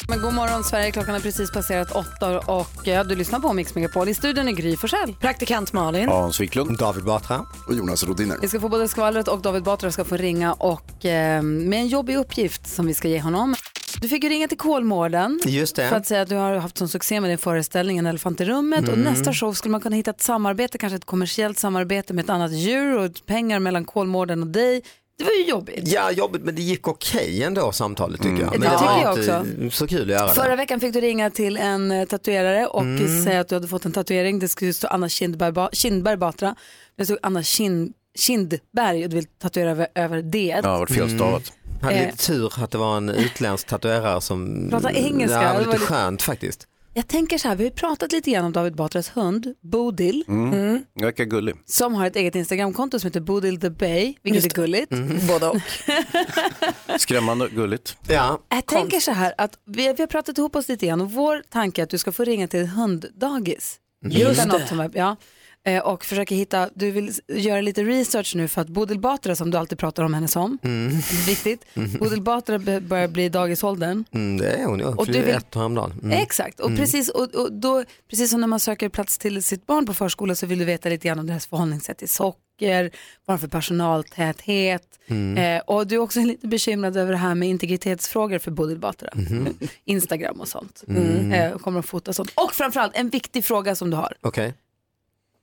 [0.09, 3.75] Men god morgon Sverige, klockan har precis passerat åtta och ja, du lyssnar på Mix
[3.75, 4.09] Megapol.
[4.09, 5.15] I studion är Gry Forssell.
[5.21, 6.09] Praktikant Malin.
[6.09, 6.79] Hans Wiklund.
[6.79, 7.47] David Batra.
[7.69, 8.37] Och Jonas Rodiner.
[8.43, 11.87] Vi ska få både skvallret och David Batra ska få ringa och eh, med en
[11.89, 13.55] jobbig uppgift som vi ska ge honom.
[14.01, 15.89] Du fick ju ringa till Kolmården Just det.
[15.89, 18.45] för att säga att du har haft sån succé med din föreställning En elefant i
[18.45, 19.13] rummet och Mm.
[19.13, 22.53] nästa show skulle man kunna hitta ett samarbete, kanske ett kommersiellt samarbete med ett annat
[22.53, 24.83] djur och pengar mellan Kolmården och dig.
[25.19, 25.89] Det var ju jobbigt.
[25.89, 28.53] Ja, jobbigt men det gick okej ändå samtalet tycker jag.
[28.53, 29.19] Det Men tycker var jag
[29.65, 30.57] inte så kul att göra Förra det.
[30.57, 33.25] veckan fick du ringa till en eh, tatuerare och Mm.
[33.25, 34.39] säga att du hade fått en tatuering.
[34.39, 36.55] Det skulle stå Anna Kindberg, ba- Kindberg Batra.
[36.99, 40.53] Det stod Anna Kind, Kindberg och du vill tatuera över, över D.
[40.57, 41.53] Ja, det var felstavat.
[41.83, 42.07] Hade Eh.
[42.07, 45.73] lite tur att det var en utländsk tatuerare som Pratar engelska, Ja, det det var
[45.73, 46.67] lite- skönt faktiskt.
[46.97, 50.25] Jag tänker så här, vi har ju pratat lite grann om David Batras hund, Bodil,
[50.29, 50.85] Mm.
[50.95, 51.55] Jag verkar gullig.
[51.65, 54.91] som har ett eget Instagramkonto som heter Bodil the Bay, vilket är gulligt.
[55.29, 55.57] Både och.
[57.01, 57.97] Skrämmande gulligt.
[58.09, 58.41] Ja.
[58.49, 61.43] Jag tänker så här att vi, vi har pratat ihop oss lite grann och vår
[61.51, 63.79] tanke är att du ska få ringa till ett hunddagis.
[64.07, 64.67] Just Hitta något det.
[64.69, 65.17] Som är, ja,
[65.67, 69.51] Eh, och försöka hitta, du vill göra lite research nu för att Bodil Batra som
[69.51, 70.89] du alltid pratar om henne som, Mm.
[71.27, 71.65] viktigt,
[71.99, 74.05] Bodil Batra börjar bli dagisåldern.
[74.13, 74.85] Mm, det är hon ju.
[74.85, 75.93] Och du vill- ett häromdagen.
[76.03, 76.11] Mm.
[76.19, 76.79] Exakt, och, Mm.
[76.79, 80.35] precis, och, och då, precis som när man söker plats till sitt barn på förskola
[80.35, 82.91] så vill du veta lite grann om deras förhållningssätt till socker,
[83.25, 84.83] vad de för personaltäthet.
[85.07, 85.39] Mm.
[85.57, 89.09] Eh, och du är också lite bekymrad över det här med integritetsfrågor för Bodil Batra.
[89.15, 89.49] Mhm.
[89.85, 90.85] Instagram och sånt.
[90.89, 91.33] Mm.
[91.33, 92.31] Eh, kommer att fota sånt.
[92.35, 94.13] Och framförallt en viktig fråga som du har.
[94.21, 94.55] Okej.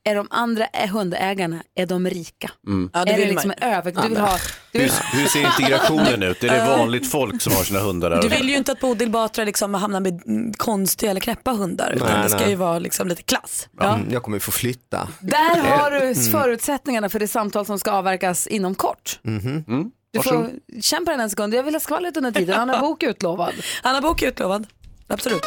[0.04, 2.52] Är de andra hundägarna, är de rika?
[2.68, 2.90] Mm.
[2.94, 3.92] Ja, det är det liksom man över...
[3.92, 4.38] Du vill ha...
[4.72, 6.44] Du Hur, vill, hur ser integrationen ut?
[6.44, 8.22] Är det vanligt folk som har sina hundar där?
[8.22, 11.92] Du vill ju inte att Bodil Batra liksom hamnar med mm, konstiga eller knäppa hundar
[11.96, 12.50] utan Nej, det ska nej.
[12.50, 13.70] ju vara liksom lite klass.
[13.82, 15.08] Mm, jag kommer ju få flytta.
[15.20, 16.16] där har du Mm.
[16.16, 19.20] förutsättningarna för det samtal som ska avverkas inom kort.
[19.24, 19.64] Mhm.
[19.68, 19.92] Mm.
[20.14, 20.50] Du får
[20.82, 21.54] kämpa den en sekund.
[21.54, 22.60] Jag vill ha skvallret under tiden.
[22.60, 23.54] Anna Bok är utlovad.
[23.84, 24.68] Anna Bok är utlovad,
[25.08, 25.44] absolut.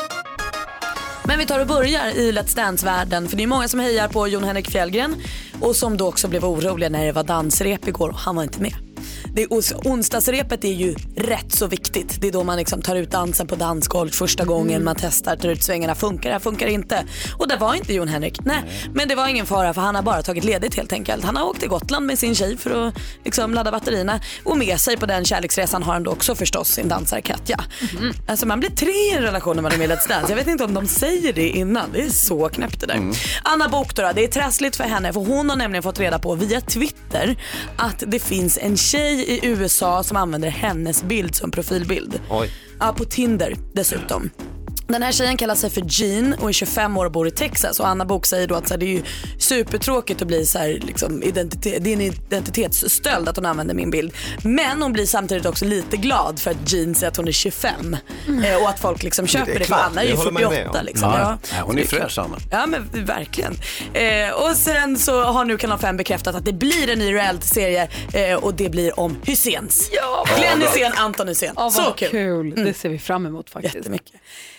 [1.27, 4.29] Men vi tar och börjar i Let's Dance-världen för det är många som hejar på
[4.29, 5.17] Jon Henrik Fjällgren
[5.61, 8.61] och som då också blev oroliga när det var dansrep igår och han var inte
[8.61, 8.94] med
[9.35, 9.47] det,
[9.85, 12.21] onsdagsrepet är ju rätt så viktigt.
[12.21, 15.49] Det är då man liksom tar ut dansen på dansgolv första gången, man testar, tar
[15.49, 15.95] ut svängarna.
[15.95, 17.05] Funkar det här, funkar det inte?
[17.39, 18.45] Och det var inte Jon Henrik.
[18.45, 18.63] Nej,
[18.95, 21.25] men det var ingen fara för han har bara tagit ledigt helt enkelt.
[21.25, 24.21] Han har åkt till Gotland med sin tjej för att liksom ladda batterierna.
[24.45, 27.65] Och med sig på den kärleksresan har han då också förstås sin dansare Katja.
[28.29, 30.27] Alltså man blir tre i en relation när man är med i Let's Dance.
[30.29, 31.93] Jag vet inte om de säger det innan.
[31.93, 33.01] Det är så knäppt det där.
[33.43, 36.19] Anna Book då, då, det är trassligt för henne för hon har nämligen fått reda
[36.19, 37.37] på via Twitter
[37.77, 42.21] att det finns en tjej i USA som använder hennes bild som profilbild.
[42.31, 42.51] Oj.
[42.81, 44.31] Ja, på Tinder dessutom.
[44.89, 47.81] Den här tjejen kallar sig för Jean och är 25 år och bor i Texas
[47.81, 49.03] och Anna Bok säger då att så här, det är ju
[49.39, 53.91] supertråkigt att bli så här, liksom, identitet, det är en identitetsstöld att hon använder min
[53.91, 54.15] bild.
[54.43, 57.97] Men hon blir samtidigt också lite glad för att Jean säger att hon är 25
[58.45, 60.43] eh, och att folk liksom köper det, för klart, Anna är ju det håller man
[60.43, 60.87] med 48 om.
[60.87, 61.11] liksom.
[61.11, 61.39] Ja.
[61.51, 61.57] Ja.
[61.63, 62.37] Hon är fräsch Anna.
[62.51, 63.57] Ja men verkligen.
[63.93, 67.89] Eh, och sen så har nu Kanal 5 bekräftat att det blir en ny reality-serie
[68.13, 69.89] eh, och det blir om Hyséns.
[69.93, 70.61] Ja, Glenn.
[70.63, 71.53] Hysén, Anton Hysén.
[71.57, 72.09] Ja, så vad kul.
[72.11, 72.65] kul.
[72.65, 73.75] Det ser vi fram emot faktiskt.
[73.75, 74.13] Jättemycket.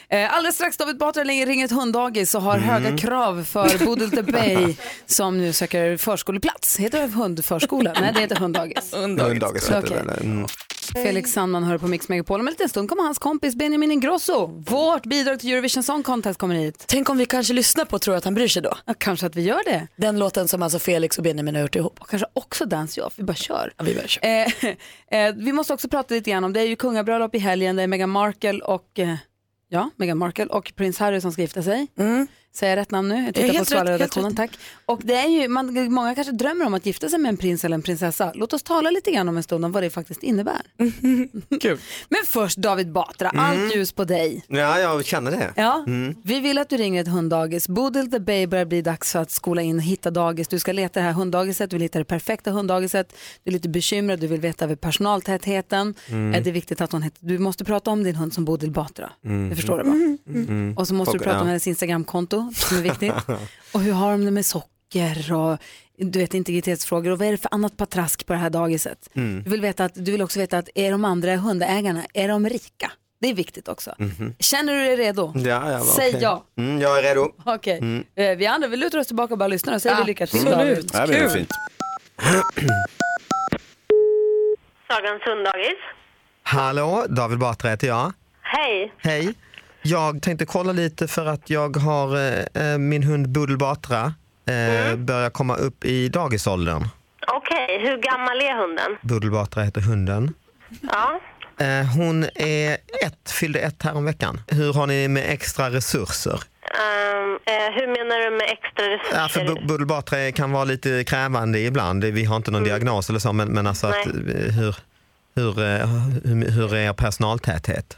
[0.10, 2.70] Eh, Alldeles strax David Batra ringer ett hunddagis och har Mm.
[2.70, 4.76] höga krav för Bodil de Bay
[5.06, 6.78] som nu söker förskoleplats.
[6.80, 7.93] Heter det hundförskola?
[8.01, 8.93] Nej, det heter hunddagis.
[8.93, 10.01] Hunddagis heter Okej.
[10.18, 10.24] det.
[10.24, 10.47] Mm.
[10.93, 12.39] Felix Sandman hör på Mix Megapol.
[12.39, 14.47] Om en liten stund kommer hans kompis Benjamin Ingrosso.
[14.68, 16.84] Vårt bidrag till Eurovision Song Contest kommer hit.
[16.88, 18.78] Tänk om vi kanske lyssnar på Tror att han bryr sig då?
[18.86, 19.88] Ja, kanske att vi gör det.
[19.95, 22.01] Den låten som alltså Felix och Benjamin har gjort ihop.
[22.01, 23.14] Och kanske också Dance Off.
[23.18, 23.74] Vi bara kör.
[23.78, 24.26] Ja, vi bara kör.
[24.26, 24.47] Eh,
[25.28, 27.84] eh, vi måste också prata lite grann om, det är ju kungabröllop i helgen, det
[27.84, 29.16] är Meghan Markle och eh,
[29.76, 31.88] Ja, Meghan Markle och prins Harry som ska gifta sig.
[31.97, 32.28] Mm.
[32.56, 33.16] Säger jag rätt namn nu?
[33.16, 34.60] Jag Ja, tittar på helt rätt, Skvallerredaktionen, helt tack.
[34.86, 37.66] Och det är ju, man, många kanske drömmer om att gifta sig med en prins
[37.66, 38.32] eller en prinsessa.
[38.36, 40.62] Låt oss tala lite grann om en stund om vad det faktiskt innebär.
[41.62, 41.78] Kul.
[42.10, 44.43] Men först David Batra, allt ljus på dig.
[44.47, 45.53] Ja, jag känner det.
[45.56, 46.16] Ja, Mm.
[46.24, 47.68] vi vill att du ringer ett hunddagis.
[47.68, 50.47] Bodil the Bay börjar bli dags för att skola in och hitta dagis.
[50.47, 53.14] Du ska leta det här hunddagiset, du vill hitta det perfekta hunddagiset.
[53.43, 55.93] Du är lite bekymrad, du vill veta över personaltätheten.
[56.10, 56.43] Mm.
[56.43, 59.10] Det är viktigt att hon heter, du måste prata om din hund som Bodil Batra.
[59.26, 59.49] Mm.
[59.49, 59.95] Det förstår du va?
[60.28, 60.74] Mm.
[60.78, 61.49] Och så måste du Och- prata om ja.
[61.49, 63.13] hennes Instagramkonto som är viktigt.
[63.73, 65.57] och hur har de det med socker och
[65.97, 69.09] du vet integritetsfrågor och vad är det för annat patrask på det här dagiset?
[69.13, 69.43] Mm.
[69.43, 72.49] Du, vill veta att, du vill också veta att är de andra hundägarna, är de
[72.49, 72.91] rika?
[73.21, 73.95] Det är viktigt också.
[73.97, 74.35] Mhm.
[74.39, 75.33] Känner du dig redo?
[75.35, 76.21] Ja, ja, Säg okej.
[76.21, 76.43] ja.
[76.57, 77.31] Mm, jag är redo.
[77.45, 77.77] Okej.
[77.77, 78.05] Mm.
[78.15, 80.47] Eh, Vi andra, vi lutar oss tillbaka och bara lyssnar och säger vi lycka till.
[80.47, 80.89] Absolut.
[80.93, 81.49] Ja, det är fint.
[84.87, 85.79] Sagans hunddagis.
[86.43, 88.13] Hallå, David Batra heter jag.
[88.41, 88.93] Hej.
[88.97, 89.33] Hej.
[89.88, 94.13] Jag tänkte kolla lite för att jag har eh, eh, min hund Budel Batra
[94.49, 96.88] eh, börjar komma upp i dagisåldern.
[97.27, 98.97] Okej, hur gammal är hunden?
[99.01, 100.33] Budel Batra heter hunden.
[100.81, 101.19] Ja.
[101.65, 102.73] Eh, hon är
[103.05, 104.41] ett, fyllde ett här om veckan.
[104.47, 106.33] Hur har ni med extra resurser?
[107.45, 109.21] Eh, hur menar du med extra resurser?
[109.21, 112.03] Ja, för Bu- Budel Batra kan vara lite krävande ibland.
[112.03, 114.27] Vi har inte någon diagnos eller så, men, men alltså att, Mm.
[114.29, 114.75] Eh, hur,
[115.36, 115.53] hur,
[116.27, 117.97] hur, hur är er personaltäthet?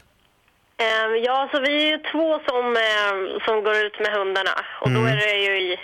[0.84, 4.54] Ehm, ja, så vi är ju två som, eh, som går ut med hundarna.
[4.80, 5.12] Och då Mm.
[5.12, 5.76] är det ju i...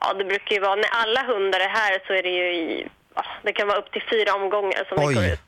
[0.00, 0.74] Ja, det brukar ju vara...
[0.74, 2.88] När alla hundar är här så är det ju i...
[3.14, 5.40] Ja, det kan vara upp till fyra omgångar som vi går Oj, ut.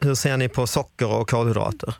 [0.00, 1.94] hur ser ni på socker och kolhydrater?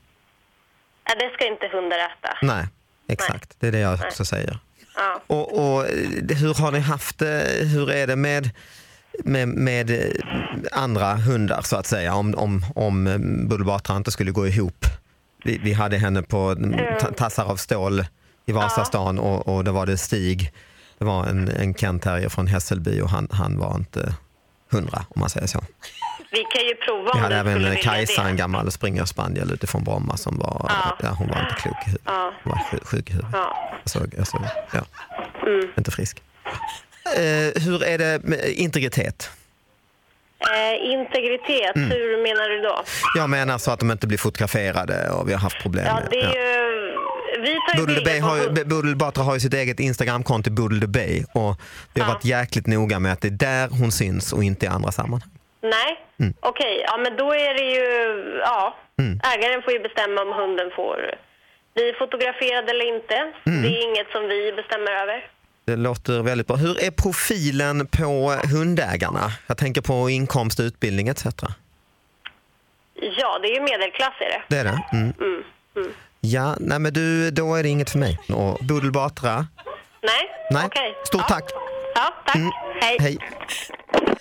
[1.05, 2.39] Ja, det ska inte hundar äta.
[2.43, 2.65] Nej,
[3.09, 3.61] exakt.
[3.61, 4.09] Det är det jag Nej.
[4.09, 4.59] också säger.
[4.97, 5.21] Ja.
[5.27, 7.43] Och, och eh, hur har ni haft det?
[7.75, 8.51] Hur är det med,
[9.25, 10.07] med, med eh,
[10.73, 12.15] andra hundar så att säga?
[12.15, 13.19] Om, om, om eh,
[13.49, 14.85] Budel Batra inte skulle gå ihop.
[15.45, 16.57] Vi, vi hade henne på
[17.01, 18.05] ta- tassar av stål
[18.47, 20.53] i Vasastan och, och då var det Stig.
[20.99, 24.15] Det var en, en Kent Terrier från Hässelby och han, han var inte
[24.71, 25.61] hundra om man säger så.
[26.31, 30.67] Vi kan ju prova Vi hade även Kajsa, en gammal springerspaniel utifrån Bromma som var,
[30.69, 30.97] Ja.
[31.03, 31.09] ja.
[31.19, 32.03] hon var inte klok i huvudet.
[32.07, 32.33] Ja.
[32.45, 33.31] Hon var sjuk, sjuk i huvudet.
[33.33, 33.79] Ja.
[33.83, 34.39] Alltså, alltså,
[34.73, 34.81] ja.
[35.47, 35.69] Mm.
[35.79, 36.23] Inte frisk.
[37.17, 39.31] Eh, hur är det med integritet?
[40.55, 41.91] Eh, integritet, Mm.
[41.91, 42.83] hur menar du då?
[43.17, 46.21] Jag menar så att de inte blir fotograferade och vi har haft problem Ja, det
[46.21, 46.31] är ja.
[46.35, 46.99] ju...
[47.43, 49.41] Vi tar ju Budel the Bay bilder på har ju, hund- Budel Batra har ju
[49.41, 51.55] sitt eget Instagramkonto Budel the Bay och
[51.95, 54.69] vi har varit jäkligt noga med att det är där hon syns och inte i
[54.69, 55.31] andra sammanhang.
[55.63, 55.91] Nej,
[56.21, 56.35] Mm.
[56.41, 56.85] okej.
[56.89, 57.87] Ja, men då är det ju...
[58.41, 59.21] Ja, Mm.
[59.35, 60.97] ägaren får ju bestämma om hunden får
[61.75, 63.17] bli fotograferad eller inte.
[63.47, 63.63] Mm.
[63.63, 65.19] Det är inget som vi bestämmer över.
[65.65, 66.57] Det låter väldigt bra.
[66.57, 69.33] Hur är profilen på hundägarna?
[69.47, 71.25] Jag tänker på inkomst, utbildning etc.
[73.19, 74.43] Ja, det är ju medelklass är det.
[74.49, 74.83] Det är det?
[74.93, 75.13] Mm.
[75.21, 75.43] Mm.
[75.77, 75.93] Mm.
[76.21, 78.19] Ja, nej men du, då är det inget för mig.
[78.29, 79.47] Och Budel Batra?
[80.03, 80.63] Nej, Nej.
[80.67, 80.95] okej.
[81.07, 81.45] Stort tack!
[81.95, 82.37] Ja, tack.
[82.37, 82.51] Mm.
[82.81, 82.97] Hej.
[83.01, 83.19] Hej!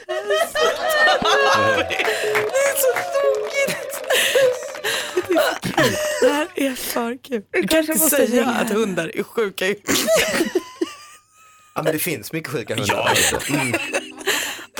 [0.07, 0.47] Det är
[2.81, 4.01] så tokigt.
[6.21, 7.43] Det här är för kul.
[7.51, 9.75] Du kan kanske måste säga att hundar är sjuka i
[11.75, 13.13] Ja, men det finns mycket sjuka hundar.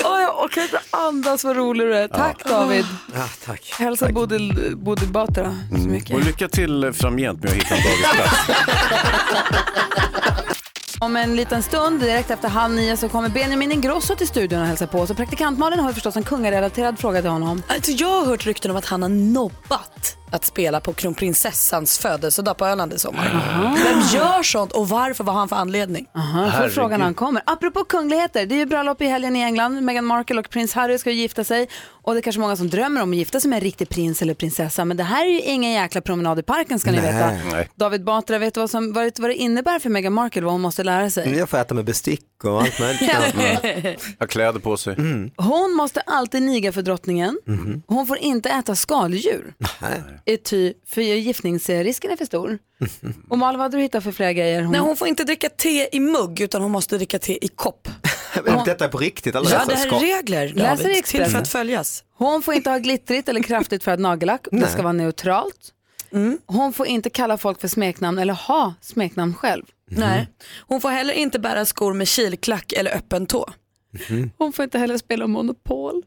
[0.04, 2.08] Åh, jag Åh, kan inte andas vad rolig du är.
[2.08, 2.86] Tack David.
[3.14, 3.74] Ja, tack.
[3.78, 6.14] Hälsa Bodil, Bodil Batra så mycket.
[6.16, 8.50] Och lycka till framgent med att hitta en dagisplats.
[11.00, 14.66] Om en liten stund, direkt efter halv nio, så kommer Benjamin Ingrosso till studion och
[14.66, 15.06] hälsa på.
[15.06, 17.62] Så praktikantmalen har ju förstås en kungarelaterad fråga till honom.
[17.68, 22.56] Alltså jag har hört rykten om att han har nobbat att spela på kronprinsessans födelsedag
[22.56, 23.30] på Öland i sommar.
[23.84, 25.24] Vem gör sånt och varför?
[25.24, 26.06] Vad har han för anledning?
[26.14, 27.42] Aha, får frågan när han kommer.
[27.46, 29.80] Apropå kungligheter, det är ju bröllop i helgen i England.
[29.84, 31.68] Meghan Markle och prins Harry ska ju gifta sig.
[32.04, 34.22] Och det är kanske många som drömmer om att gifta sig med en riktig prins
[34.22, 34.84] eller prinsessa.
[34.84, 37.12] Men det här är ju ingen jäkla promenad i parken ska ni Nej.
[37.12, 37.30] veta.
[37.52, 37.68] Nej.
[37.74, 40.52] David Batra, vet du vad, som, vad, det, vad det innebär för Meghan Markle, vad
[40.52, 41.38] hon måste lära sig?
[41.38, 43.10] Jag får äta med bestick och allt möjligt.
[44.18, 44.96] Har kläder på sig.
[45.36, 47.38] Hon måste alltid niga för drottningen.
[47.46, 47.82] Mhm.
[47.86, 49.54] Hon får inte äta skaldjur.
[50.24, 52.58] Är ty, för gifningsrisken är för stor.
[53.28, 54.62] Och Malin, vad hade du hittat för flera grejer?
[54.62, 57.88] Nej, hon får inte dricka te i mugg utan hon måste dricka te i kopp.
[58.64, 59.36] Detta är på riktigt.
[59.36, 62.04] Alla Ja, det här är regler, Läser David, till för att följas.
[62.14, 64.46] Hon får inte ha glittrigt eller kraftigt färgat nagellack.
[64.50, 65.72] Det ska vara neutralt.
[66.46, 69.64] Hon får inte kalla folk för smeknamn eller ha smeknamn själv.
[69.90, 70.28] Nej.
[70.58, 73.50] Hon får heller inte bära skor med kilklack eller öppen tå.
[74.38, 76.02] Hon får inte heller spela Monopol.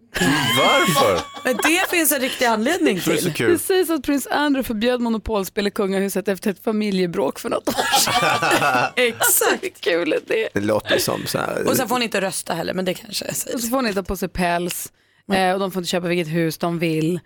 [0.58, 1.22] Varför?
[1.44, 3.34] Men det finns en riktig anledning Det är så till.
[3.34, 3.52] kul.
[3.52, 8.00] Det sägs att prins Andrew förbjöd Monopolspel i kungahuset efter ett familjebråk för något år
[8.00, 8.92] sedan.
[9.08, 9.64] Exakt.
[9.64, 10.50] Hur kul är det?
[10.54, 11.68] Det låter som så här.
[11.68, 13.46] Och sen får hon inte rösta heller, men det kanske sägs.
[13.54, 14.92] Och så får hon inte ha på sig päls
[15.34, 17.20] eh, och de får inte köpa vilket hus de vill.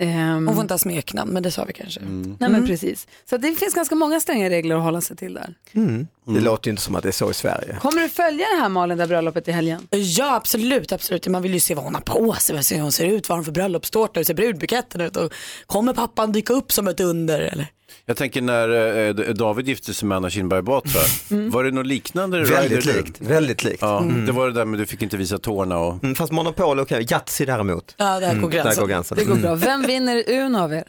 [0.00, 2.00] Ehm, Hon får inte ha smeknamn, men det sa vi kanske.
[2.00, 3.06] Nej men precis.
[3.30, 5.54] Så det finns ganska många stränga regler att hålla sig till där.
[5.72, 6.06] Mm.
[6.24, 7.76] Det låter ju inte som att det är så i Sverige.
[7.80, 9.88] Kommer du följa det här Malin, det här bröllopet i helgen?
[9.90, 11.26] Ja absolut, absolut.
[11.26, 13.36] Man vill ju se vad hon har på sig, se hur hon ser ut, vad
[13.36, 15.32] hon har för bröllopstårta, hur ser brudbuketten ut och
[15.66, 17.66] kommer pappan dyka upp som ett under eller?
[18.06, 18.68] Jag tänker när
[19.08, 21.00] eh, David gifte sig med Anna Kinberg Batra,
[21.50, 22.44] var det något liknande?
[22.44, 23.20] Väldigt rider- likt.
[23.20, 23.82] Väldigt likt.
[23.82, 24.26] Ja, Mm.
[24.26, 26.04] Det var det där med du fick inte visa tårna och...
[26.04, 27.06] Mm, fast Monopol, okej.
[27.10, 27.94] Yatzy däremot.
[27.98, 28.74] Ja, där går gränsen.
[28.74, 29.18] Där går gränsen.
[29.18, 29.48] Det går bra.
[29.48, 29.58] Mm.
[29.60, 30.84] Vem vinner Uno av er?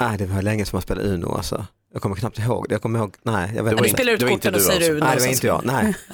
[0.00, 1.66] Nej, det var länge som jag spelade Uno alltså.
[1.92, 2.74] Jag kommer knappt ihåg det.
[2.74, 3.52] Jag kommer ihåg, nej.
[3.56, 3.88] Jag vet Det var inte.
[3.88, 4.92] inte- Spelar ut korten inte och du säger alltså.
[4.92, 5.64] Uno Nej, det var och inte jag.
[5.64, 5.94] Nej.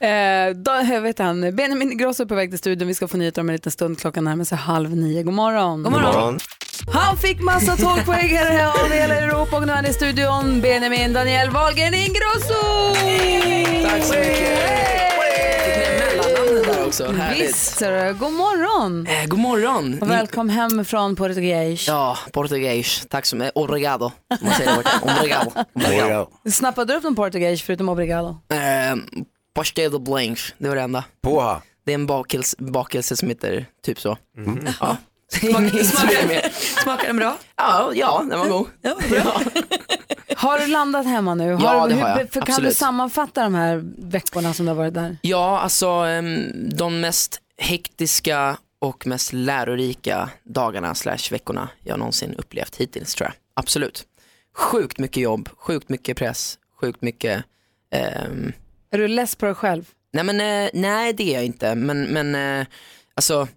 [0.00, 2.88] Eh, då, jag vet han, Benjamin Ingrosso är på väg till studion.
[2.88, 3.98] Vi ska få nyheter om en liten stund.
[4.00, 5.22] Klockan närmar sig halv nio.
[5.22, 5.82] God morgon.
[5.82, 6.38] God morgon.
[6.86, 10.60] Han fick massa här av hela Europa och nu är han i studion.
[10.60, 12.94] Benjamin Daniel Wahlgren Ingrosso!
[13.88, 14.74] Tack så mycket.
[16.86, 17.12] Också?
[17.12, 17.48] Härligt.
[17.48, 17.80] Visst.
[18.18, 19.06] God morgon.
[19.06, 19.98] Eh, god morgon.
[20.02, 21.88] Och välkommen hem från Portugais.
[21.88, 23.06] Ja, portugis.
[23.10, 23.52] Tack så mycket.
[23.54, 24.12] Obrigado.
[24.42, 24.78] Man säger.
[25.02, 25.50] Obrigado.
[25.74, 26.28] Obrigado.
[26.50, 28.28] Snappade du upp någon portugais förutom obrigado?
[28.50, 28.96] Eh,
[29.54, 31.04] pastel de blanche, det var det enda.
[31.22, 31.62] Poha.
[31.86, 34.16] Det är en bakelse, bakelse som heter typ så.
[34.38, 34.66] Mm.
[34.80, 34.96] Ja.
[35.40, 36.50] Smakar,
[36.82, 37.38] smakar den bra?
[37.56, 38.66] Ja, ja, den var god.
[38.82, 39.40] Ja, bra.
[40.36, 41.44] Har du landat hemma nu?
[41.44, 42.18] Ja, har, det har jag.
[42.18, 42.70] För kan Absolut.
[42.70, 45.16] du sammanfatta de här veckorna som du har varit där?
[45.22, 52.76] Ja, alltså em, de mest hektiska och mest lärorika dagarna slash veckorna jag någonsin upplevt
[52.76, 53.34] hittills tror jag.
[53.54, 54.04] Absolut.
[54.56, 57.44] Sjukt mycket jobb, sjukt mycket press, sjukt mycket
[57.90, 58.52] ehm,
[58.90, 59.84] Är du less på dig själv?
[60.12, 62.66] Nej men eh, nej det är jag inte men, men eh,
[63.14, 63.48] alltså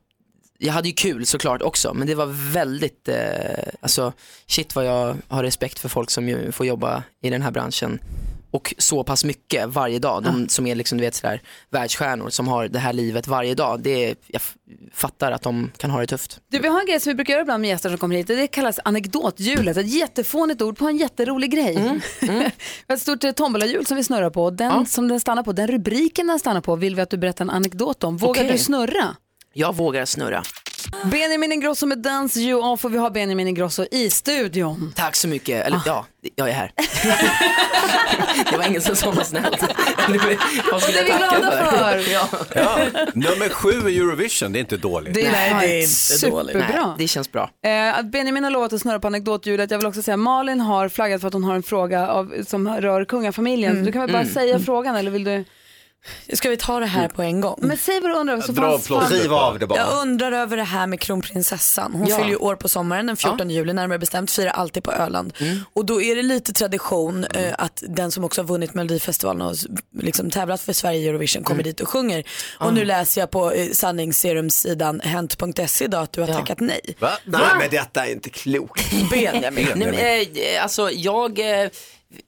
[0.58, 3.18] jag hade ju kul såklart också men det var väldigt, eh,
[3.80, 4.14] alltså
[4.48, 8.00] shit vad jag har respekt för folk som ju får jobba i den här branschen
[8.52, 10.24] och så pass mycket varje dag.
[10.24, 13.80] De som är liksom du vet sådär världsstjärnor som har det här livet varje dag.
[13.80, 14.42] Det är, jag
[14.94, 16.40] fattar att de kan ha det tufft.
[16.52, 18.28] Du, vi har en grej som vi brukar göra ibland med gäster som kommer hit.
[18.28, 19.78] Det kallas anekdothjulet.
[19.78, 21.76] Ett jättefånigt ord på en jätterolig grej.
[21.76, 22.52] Mm, vi
[22.88, 24.50] har ett stort eh, tombolahjul som vi snurrar på.
[24.50, 27.46] Den som den stannar på, den rubriken den stannar på vill vi att du berättar
[27.46, 28.18] en anekdot om.
[28.18, 28.52] Vågar Okej.
[28.52, 29.16] du snurra?
[29.60, 30.44] Jag vågar snurra.
[31.12, 34.94] Benjamin Ingrosso med Dance You Off och vi har Benjamin Ingrosso i studion.
[34.96, 35.82] Tack så mycket, eller Ah.
[35.86, 36.06] ja,
[36.36, 36.72] jag är här.
[38.52, 39.62] det var ingen som sa något snällt.
[40.72, 42.12] Vad skulle Det är vi jag tacka glada för.
[42.12, 42.28] Ja.
[42.56, 42.80] Ja.
[43.14, 45.14] Nummer sju i Eurovision, det är inte dåligt.
[45.14, 46.86] Det är, Nej, det är inte superbra.
[46.88, 47.50] Nej, det känns bra.
[47.66, 49.72] Eh, att Benjamin har lovat att snurra på anekdothjulet.
[49.72, 52.68] Jag vill också säga Malin har flaggat för att hon har en fråga av, som
[52.70, 53.72] rör kungafamiljen.
[53.72, 53.86] Mm.
[53.86, 54.34] Du kan väl bara Mm.
[54.34, 54.66] säga Mm.
[54.66, 55.46] frågan eller vill du?
[56.34, 57.60] Ska vi ta det här på en gång?
[57.62, 58.42] Men säg vad du undrar.
[58.42, 59.80] Så Dra fan- Riv av det bara.
[59.80, 61.94] Jag undrar över det här med kronprinsessan.
[61.94, 62.16] Hon Ja.
[62.18, 65.34] fyller ju år på sommaren den 14 juli närmare bestämt, firar alltid på Öland.
[65.40, 65.60] Mm.
[65.74, 69.56] Och då är det lite tradition eh, att den som också har vunnit Melodifestivalen och
[70.00, 71.64] liksom tävlat för Sverige i Eurovision kommer Mm.
[71.72, 72.24] dit och sjunger.
[72.60, 72.66] Ah.
[72.66, 76.96] Och nu läser jag på eh, sanningsserumsidan hent.se idag att du har tackat nej.
[77.00, 77.12] Va?
[77.26, 78.92] Nej men detta är inte klokt.
[79.12, 79.68] Benjamin.
[79.76, 79.92] Nej,
[80.34, 81.70] men, eh, alltså jag eh,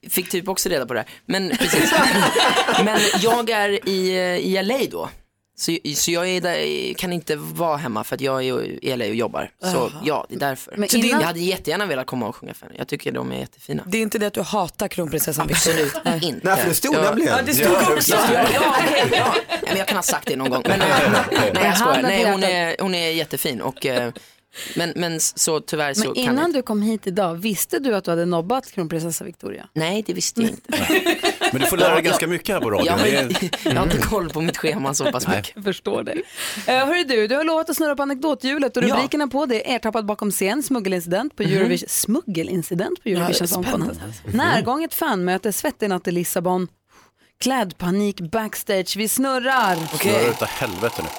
[0.10, 1.10] fick typ också reda på det här.
[1.26, 1.94] Men precis.
[2.86, 4.12] men jag är i,
[4.44, 5.10] i LA då.
[5.58, 9.06] Så, så jag är där, kan inte vara hemma för att jag är i LA
[9.06, 9.52] och jobbar.
[9.62, 9.92] Så Jaha.
[10.06, 10.74] ja, det är därför.
[10.78, 12.78] Men innan- Jag hade jättegärna velat komma och sjunga för henne.
[12.78, 13.84] Jag tycker de är jättefina.
[13.88, 15.86] Det är inte det att du hatar kronprinsessan Victoria?
[15.96, 16.48] Absolut inte.
[16.48, 17.34] Nej, för det stod Jag- nämligen.
[17.38, 18.16] Ja, det stod Ja, också.
[18.34, 19.36] Ja, ja, okej, ja.
[19.50, 20.64] Ja, men jag kan ha sagt det någon gång.
[20.68, 20.80] Men,
[21.32, 22.02] nej, nej, jag skojar.
[22.02, 23.62] Nej, hon, är, hon är jättefin.
[23.62, 24.12] Och, eh,
[24.76, 26.58] men, men så tyvärr så Men kan jag innan inte.
[26.60, 29.68] du kom hit idag, visste du att du hade nobbat kronprinsessa Victoria?
[29.74, 30.86] Nej, det visste jag inte.
[31.52, 32.86] Men du får lära dig ganska mycket här på radion.
[32.86, 35.52] Jag har, är- jag har inte koll på mitt schema så pass mycket.
[35.56, 36.14] Jag förstår det.
[36.14, 38.88] Uh, hörru du, du har lovat att snurra på anekdothjulet och Ja.
[38.96, 41.52] rubrikerna på det är ertappad bakom scen, smuggelincident på Mhm.
[41.54, 43.96] Eurovision, smuggelincident på Eurovision Song spännande.
[43.96, 46.68] Contest, närgånget fanmöte, svettig natt i Lissabon,
[47.44, 49.76] klädpanik backstage, vi snurrar.
[49.98, 51.10] Snurrar utav helvete nu.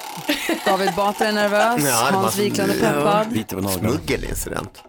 [0.65, 3.29] David Batra är nervös, Ja, det Hans Wiklund är peppad.
[3.29, 3.67] Biter på.
[3.69, 4.83] Smuggelincident.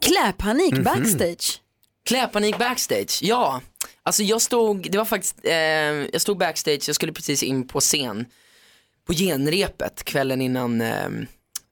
[0.00, 0.82] Klädpanik Mhm.
[0.84, 1.60] backstage.
[2.06, 3.60] Klädpanik backstage, ja.
[4.02, 7.80] Alltså jag stod, det var faktiskt, eh, jag stod backstage, jag skulle precis in på
[7.80, 8.24] scen
[9.06, 11.08] på genrepet kvällen innan, eh,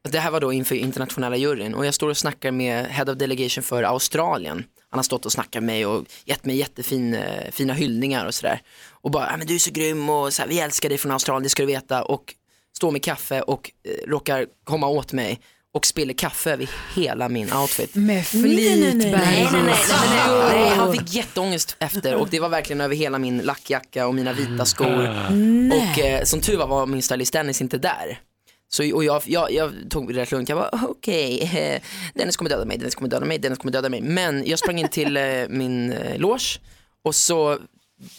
[0.08, 3.18] det här var då inför internationella juryn och jag står och snackar med Head of
[3.18, 4.64] Delegation för Australien.
[4.90, 8.34] Han har stått och snackat med mig och gett mig jättefina eh, fina hyllningar och
[8.34, 8.62] sådär.
[8.90, 11.12] Och bara, ah, men du är så grym och så här, vi älskar dig från
[11.12, 12.02] Australien, det ska du veta.
[12.02, 12.34] Och
[12.76, 15.40] står med kaffe och eh, råkar komma åt mig
[15.74, 17.94] och spiller kaffe över hela min outfit.
[17.94, 19.94] Med flit Nej, nej, nej, nej, nej, nej, Bergis.
[20.52, 24.32] nej, han fick jätteångest efter och det var verkligen över hela min lackjacka och mina
[24.32, 25.08] vita skor.
[25.72, 28.20] Och eh, som tur var var min stylist Dennis inte där.
[28.68, 31.82] Så, och jag, jag, jag tog det rätt lugnt, jag bara okej, eh,
[32.14, 34.00] Dennis kommer döda mig, Dennis kommer döda mig, Dennis kommer döda mig.
[34.00, 36.60] Men jag sprang in till eh, min eh, loge
[37.02, 37.58] och så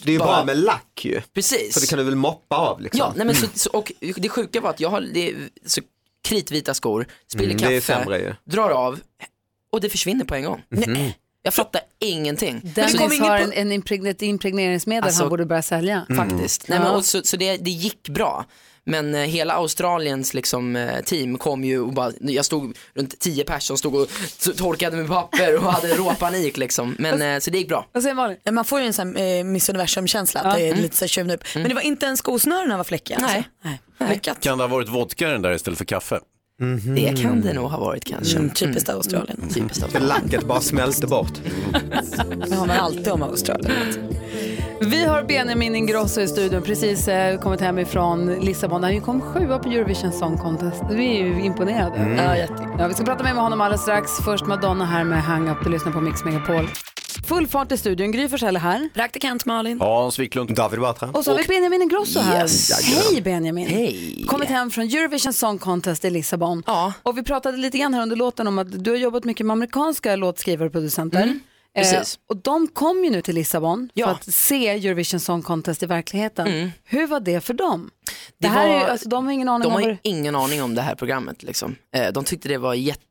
[0.04, 1.22] Det är ju Bara- bra med lack ju.
[1.34, 1.74] Precis.
[1.74, 3.00] För det kan du väl moppa av liksom.
[3.00, 5.36] Ja, nej men så, så, och det sjuka var att jag har det, är
[5.66, 5.82] så
[6.24, 9.00] kritvita skor, spiller Mm, kaffe, det är sämre drar av
[9.72, 10.64] och det försvinner på en gång.
[10.70, 11.12] Mhm.
[11.44, 12.62] Jag fattar ingenting.
[12.64, 16.06] Dennis har en, en ett impregneringsmedel Alltså- han borde börja sälja.
[16.16, 16.68] Faktiskt.
[16.68, 18.46] Nej, men, och så så det, det gick bra.
[18.88, 23.44] Men eh, hela Australiens liksom, eh, team kom ju och bara, jag stod runt tio
[23.44, 24.10] personer stod och
[24.58, 26.96] torkade med papper och hade råpanik liksom.
[27.00, 27.88] Men eh, så det gick bra.
[27.92, 28.38] Vad säger Malin?
[28.52, 30.60] Man får ju en sån här, eh, Miss Universum-känsla, att Ja.
[30.60, 30.82] det är Mm.
[30.82, 31.40] lite så här tjuvnyp.
[31.56, 33.18] Men det var inte ens skosnörena var fläckiga?
[33.22, 33.36] Nej.
[33.38, 33.80] Alltså.
[34.00, 34.10] Nej.
[34.14, 34.40] Lyckat.
[34.40, 36.20] Kan det ha varit vodka den där istället för kaffe?
[36.96, 38.38] Det kan det nog ha varit kanske.
[38.38, 39.50] Mm, typiskt Australien.
[39.54, 40.08] Typiskt För Australien.
[40.24, 41.32] lacket bara smälter bort.
[42.48, 43.72] Det har man alltid om Australien.
[44.82, 48.84] Vi har Benjamin Ingrosso i studion, precis eh, kommit hem ifrån Lissabon.
[48.84, 50.84] Han kom sjua på Eurovision Song Contest.
[50.90, 51.96] Vi är ju imponerade.
[51.96, 52.18] Mm.
[52.18, 52.68] Ja, jätte.
[52.80, 54.12] ja, vi ska prata mer med honom alldeles strax.
[54.26, 55.58] Först Madonna här med Hang Up.
[55.64, 56.68] Du lyssnar på Mix Megapol.
[57.28, 58.12] Full fart i studion.
[58.12, 58.90] Gry Forssell är här.
[58.94, 59.80] Praktikant Malin.
[59.82, 60.56] Hans Wiklund.
[60.56, 61.10] David Batra.
[61.14, 62.42] Och så har vi Benjamin Ingrosso här.
[62.42, 62.88] Yes.
[63.12, 63.68] Hej Benjamin.
[63.68, 64.26] Hej.
[64.28, 66.64] Kommit hem från Eurovision Song Contest i Lissabon.
[66.66, 66.94] Ja.
[67.04, 69.54] Och vi pratade lite grann här under låten om att du har jobbat mycket med
[69.54, 71.24] amerikanska låtskrivare och producenter.
[71.24, 71.40] Mm,
[71.78, 72.20] precis.
[72.30, 74.06] och de kom ju nu till Lissabon Ja.
[74.08, 76.32] för att se Eurovision Song Contest i verkligen.
[76.38, 76.70] Mm.
[76.84, 77.90] Hur var det för dem?
[78.06, 79.98] Det, Det här är ju, var- alltså, de har ingen aning De om har det...
[80.02, 81.76] ingen aning om det här programmet liksom.
[81.96, 83.04] Eh, De tyckte det var jätte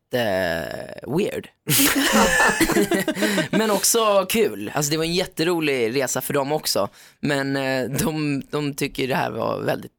[1.07, 1.49] weird.
[3.51, 4.71] Men också kul.
[4.75, 6.89] Alltså det var en jätterolig resa för dem också.
[7.19, 9.96] Men eh, de, de tycker det här var väldigt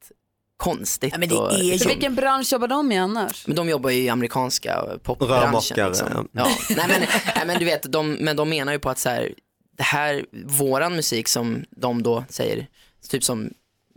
[0.58, 1.12] konstigt.
[1.12, 3.46] Ja, men det och, är ju- Så vilken bransch jobbar de i annars?
[3.46, 5.86] Men de jobbar ju i amerikanska popbranschen.
[5.88, 6.28] Liksom.
[6.32, 6.48] Ja.
[6.70, 7.00] Nej, men,
[7.36, 9.34] nej men du vet, de, men de menar ju på att så här,
[9.76, 12.66] det här, våran musik som de då säger,
[13.08, 13.50] typ som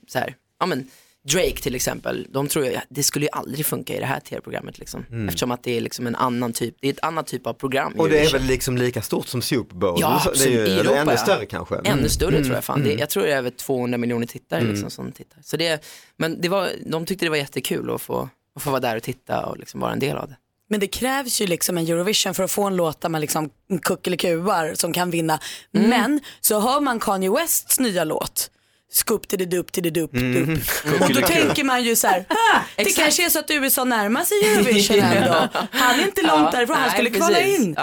[0.07, 0.87] så här, ja men
[1.23, 4.79] Drake till exempel, de tror ju, det skulle ju aldrig funka i det här tv-programmet
[4.79, 5.05] liksom.
[5.27, 7.93] Eftersom att det är liksom en annan typ, det är ett annat typ av program.
[7.97, 9.97] Och det är väl liksom lika stort som Super Bowl?
[10.01, 11.75] Ja, det är ju, Europa, ännu större kanske?
[11.75, 12.09] Ännu Mm.
[12.09, 12.43] större Mm.
[12.43, 12.83] tror jag fan.
[12.83, 14.71] Det, jag tror det är över 200 miljoner tittare Mm.
[14.71, 15.39] liksom, som tittar.
[15.43, 15.83] Så det,
[16.17, 19.03] men det var, de tyckte det var jättekul att få, att få vara där och
[19.03, 20.35] titta och liksom vara en del av det.
[20.69, 23.49] Men det krävs ju liksom en Eurovision för att få en låt där man liksom
[23.81, 25.39] kuckelikuar som kan vinna.
[25.73, 25.89] Mm.
[25.89, 28.51] Men så hör man Kanye Wests nya låt,
[28.93, 30.45] Scoop till det dupp till det dupp Mm.
[30.45, 30.61] dupp.
[31.01, 34.23] Och då tänker man ju så här, ah, det kanske är så att USA närmar
[34.23, 35.47] sig Eurovision ändå.
[35.71, 37.75] Han är inte långt Ja, därifrån, han skulle kvala in.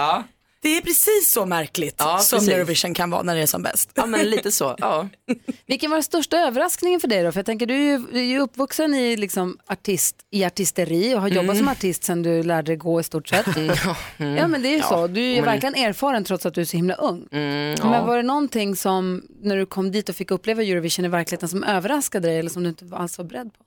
[0.63, 0.69] Ja.
[0.71, 2.55] Det är precis så märkligt Ja, som precis.
[2.55, 3.91] Eurovision kan vara när det är som bäst.
[3.95, 5.09] Ja men lite så, ja.
[5.67, 7.33] Vilken var den största överraskningen för dig då?
[7.33, 11.15] För jag tänker du är ju, du är ju uppvuxen i, liksom, artist, i artisteri
[11.15, 11.57] och har jobbat Mm.
[11.57, 13.47] som artist sedan du lärde dig gå i stort sett.
[14.19, 16.61] Ja men det är ju så, du är ju men- verkligen erfaren trots att du
[16.61, 17.29] är så himla ung.
[17.33, 17.91] Mm, ja.
[17.91, 21.49] Men var det någonting som, när du kom dit och fick uppleva Eurovision i verkligheten
[21.49, 23.65] som överraskade dig eller som du inte alls var beredd på?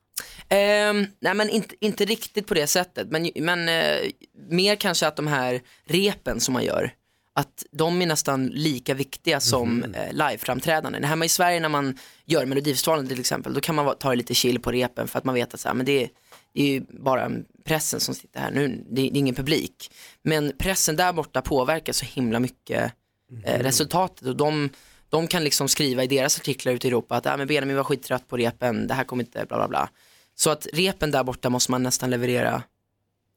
[0.50, 4.10] Ehm, nej men inte, inte riktigt på det sättet, men, men eh,
[4.50, 6.94] mer kanske att de här repen som man gör,
[7.34, 9.96] att de är nästan lika viktiga som Mhm.
[9.96, 11.04] eh, liveframträdanden.
[11.04, 14.34] Hemma i Sverige när man gör Melodifestivalen till exempel, då kan man ta det lite
[14.34, 16.10] chill på repen för att man vet att så här, men det, är,
[16.54, 17.32] det är ju bara
[17.66, 19.92] pressen som sitter här nu, det, det är ingen publik.
[20.24, 22.92] Men pressen där borta påverkar så himla mycket eh,
[23.32, 23.44] Mhm.
[23.64, 24.70] resultatet och de,
[25.12, 27.84] De kan liksom skriva i deras artiklar ute i Europa att ah, men Benjamin var
[27.84, 29.90] skittrött på repen, det här kommer inte, bla bla bla.
[30.36, 32.64] Så att repen där borta måste man nästan leverera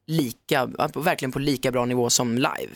[0.07, 2.70] lika, verkligen på lika bra nivå som live.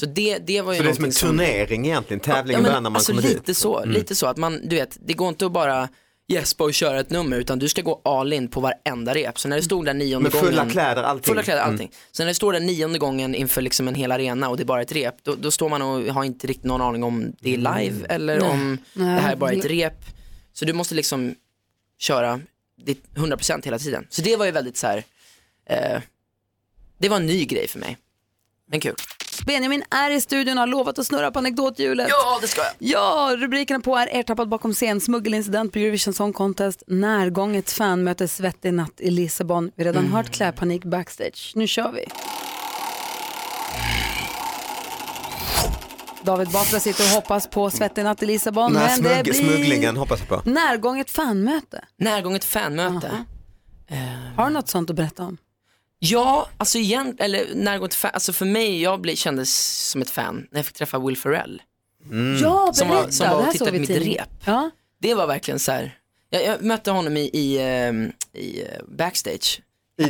[0.00, 2.62] Så det, det var ju Så det är som en någonting som- turnering egentligen, tävlingen
[2.62, 3.56] men börjar när man alltså kommer lite dit.
[3.56, 3.90] Så, Mm.
[3.90, 5.88] lite så att man, du vet, det går inte att bara
[6.28, 9.38] gäspa och köra ett nummer utan du ska gå all in på varenda rep.
[9.38, 10.70] Så när det stod där nionde Med fulla gången.
[10.72, 11.24] kläder, allting.
[11.24, 11.72] Fulla kläder, Mm.
[11.72, 11.90] allting.
[12.12, 14.64] Så när det står där nionde gången inför liksom en hel arena och det är
[14.64, 17.54] bara ett rep, då, då står man och har inte riktigt någon aning om det
[17.54, 18.48] är live eller Nej.
[18.50, 19.14] om Nej.
[19.14, 20.04] det här är bara ett rep.
[20.52, 21.34] Så du måste liksom
[21.98, 22.40] köra
[22.84, 24.06] ditt 100% hela tiden.
[24.10, 25.04] Så det var ju väldigt så här,
[25.66, 26.00] eh,
[26.98, 27.96] det var en ny grej för mig.
[28.70, 28.94] Men kul.
[29.46, 32.06] Benjamin är i studion och har lovat att snurra på anekdothjulet.
[32.10, 32.70] Ja, det ska jag.
[32.78, 38.74] Ja, rubrikerna på är ertappad bakom scen, smuggelincident på Eurovision Song Contest, närgånget fanmöte, svettig
[38.74, 39.70] natt i Lissabon.
[39.76, 40.14] Vi har redan Mm.
[40.14, 41.52] hört klädpanik backstage.
[41.54, 42.04] Nu kör vi.
[46.22, 48.72] David Batra sitter och hoppas på svettig natt i Lissabon.
[48.72, 50.50] Den här men det blir smugglingen hoppas jag på.
[50.50, 51.84] närgånget fanmöte.
[51.98, 53.24] Närgånget fanmöte.
[54.36, 55.36] Har du något sånt att berätta om?
[55.98, 60.46] Ja, alltså igen, eller närgående fan, alltså för mig, jag blev, kändes som ett fan
[60.50, 61.62] när jag fick träffa Will Ferrell.
[62.42, 63.12] Ja, som var, berätta.
[63.12, 64.28] som Det var här och tittade såg vi på mitt rep.
[64.44, 64.70] Ja.
[65.00, 65.98] Det var verkligen så här,
[66.30, 69.60] jag, jag mötte honom i, i, ehm, i eh, backstage.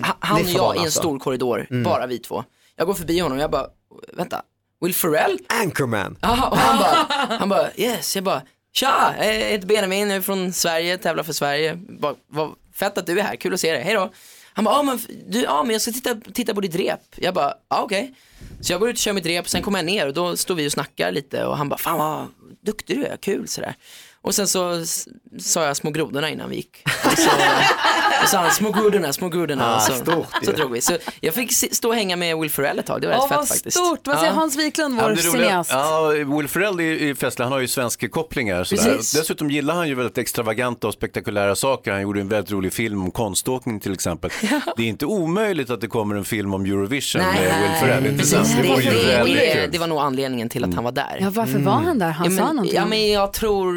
[0.03, 0.99] Ha- Han och jag i en alltså?
[1.01, 1.83] stor korridor, Mm.
[1.83, 2.45] bara vi två.
[2.77, 3.67] Jag går förbi honom och jag bara,
[4.13, 4.43] vänta,
[4.81, 5.39] Will Ferrell?
[5.49, 6.17] Anchorman.
[6.21, 10.21] Ja, och han bara, han bara, yes, jag bara, tja, jag heter Benjamin, jag är
[10.21, 11.75] från Sverige, tävlar för Sverige.
[11.89, 14.11] Bara, vad fett att du är här, kul att se dig, hej då.
[14.59, 17.01] Han bara, ja men, du, ah, men jag ska titta, titta på ditt rep.
[17.17, 18.15] Jag bara, ah, okej.
[18.61, 20.55] Så jag går ut och kör mitt rep, sen kommer jag ner och då står
[20.55, 22.27] vi och snackar lite och han bara, fan vad
[22.61, 23.75] duktig du är, kul sådär.
[24.23, 24.85] Och sen så
[25.39, 26.83] sa jag små grodorna innan vi gick.
[27.05, 27.31] Och så,
[28.23, 29.77] och så han, små grodorna, små grodorna.
[29.77, 30.81] Ah, så, stort så drog vi.
[30.81, 33.29] Så jag fick stå och hänga med Will Ferrell ett tag, det var Åh, rätt
[33.29, 33.77] fett vad faktiskt.
[33.77, 34.07] stort.
[34.07, 34.39] Vad säger Ja.
[34.39, 35.71] Hans Wiklund, vår cineast?
[35.73, 36.09] Ja,
[36.39, 38.65] Will Ferrell är festlig, han har ju svenska kopplingar.
[38.65, 38.85] Sådär.
[38.97, 39.13] Precis.
[39.21, 41.93] Dessutom gillar han ju väldigt extravaganta och spektakulära saker.
[41.93, 44.31] Han gjorde en väldigt rolig film om konståkning till exempel.
[44.77, 48.27] Det är inte omöjligt att det kommer en film om Eurovision med Will Ferrell, inte
[48.27, 48.49] sant?
[48.57, 51.19] Precis, Det ju det, det, det var nog anledningen till att han var där.
[51.21, 52.11] Ja, varför var han där?
[52.11, 53.73] Han ja, sa men, någonting Ja, men jag tror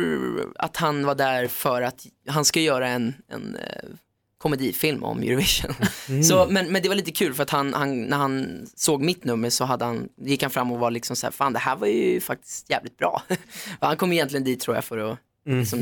[0.56, 3.90] att han var där för att han ska göra en, en eh,
[4.38, 5.76] komedifilm om Eurovision.
[6.24, 9.24] Så, men, men det var lite kul för att han, han, när han såg mitt
[9.24, 11.76] nummer så hade han, gick han fram och var liksom så här, fan det här
[11.76, 13.22] var ju faktiskt jävligt bra.
[13.80, 15.20] han kom egentligen dit tror jag för att
[15.66, 15.78] se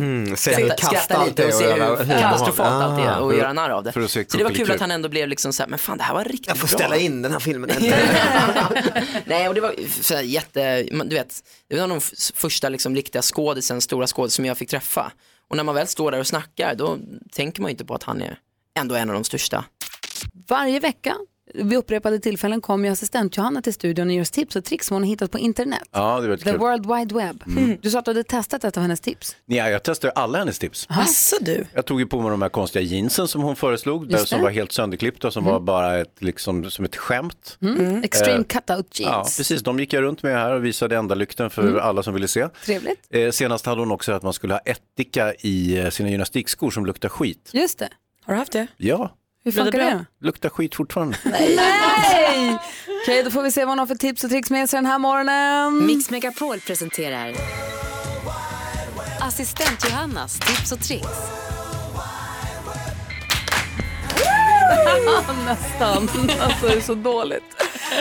[0.55, 4.07] hur skratta, lite och se hur katastrofalt Ah, allt är och göra narr av det.
[4.10, 6.14] Så det var kul att han ändå blev liksom så här, men fan det här
[6.14, 6.78] var riktigt Jag får bra.
[6.78, 7.70] ställa in den här filmen.
[9.26, 12.03] Nej, och det var så här, jätte, du vet, det var nog
[12.36, 15.12] första liksom, riktiga skådisen, stora skådisen som jag fick träffa.
[15.49, 16.97] Och när man väl står där och snackar, då
[17.32, 18.38] tänker man ju inte på att han är
[18.80, 19.66] ändå en av de största.
[20.49, 21.16] Varje vecka
[21.54, 24.88] vid upprepade tillfällen kommer ju assistent Johanna till studion och ger oss tips och tricks
[24.88, 25.82] som hon har hittat på internet.
[25.91, 26.58] Ja, det var The kul.
[26.60, 27.43] World Wide Web.
[27.47, 27.78] Mm.
[27.82, 29.36] Du sa att du hade testat ett av hennes tips.
[29.45, 30.86] Ja, jag testade alla hennes tips.
[30.89, 31.66] Asså du?
[31.74, 34.50] Jag tog ju på mig de här konstiga jeansen som hon föreslog, där, som var
[34.50, 37.58] helt sönderklippta, som var bara ett, liksom, som ett skämt.
[37.62, 38.04] Mm.
[38.04, 39.38] Extreme Eh, cutout Ja, jeans.
[39.38, 39.62] precis.
[39.62, 41.80] De gick jag runt med här och visade ändalykten för Mm.
[41.82, 42.47] alla som ville se.
[42.66, 43.08] Trevligt.
[43.10, 46.86] Eh, senast hade hon också att man skulle ha ättika i eh, sina gymnastikskor som
[46.86, 47.50] luktar skit.
[47.54, 47.89] Just det.
[48.26, 48.68] Har du haft det?
[48.78, 49.16] Ja,
[49.56, 50.06] Hur funkar det det?
[50.26, 51.18] luktar skit fortfarande.
[51.24, 52.58] Nej!
[53.04, 54.86] Okej, då får vi se vad hon har för tips och tricks med sig den
[54.86, 55.86] här morgonen.
[55.86, 57.34] Mix Megapol presenterar
[59.22, 61.49] Assistent Johannas tips och tricks.
[65.46, 66.10] Nästan.
[66.42, 67.44] Alltså det är så dåligt.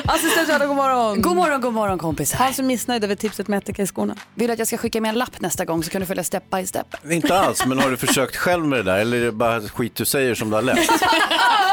[0.05, 1.23] Assistent Johanna, god morgon.
[1.23, 2.39] God morgon, god morgon kompisar.
[2.39, 4.17] Han som är missnöjd över tipset med ättika i skorna.
[4.35, 6.25] Vill du att jag ska skicka med en lapp nästa gång så kan du följa
[6.25, 6.87] step by step?
[7.11, 9.95] Inte alls, men har du försökt själv med det där eller är det bara skit
[9.95, 10.91] du säger som du har läst?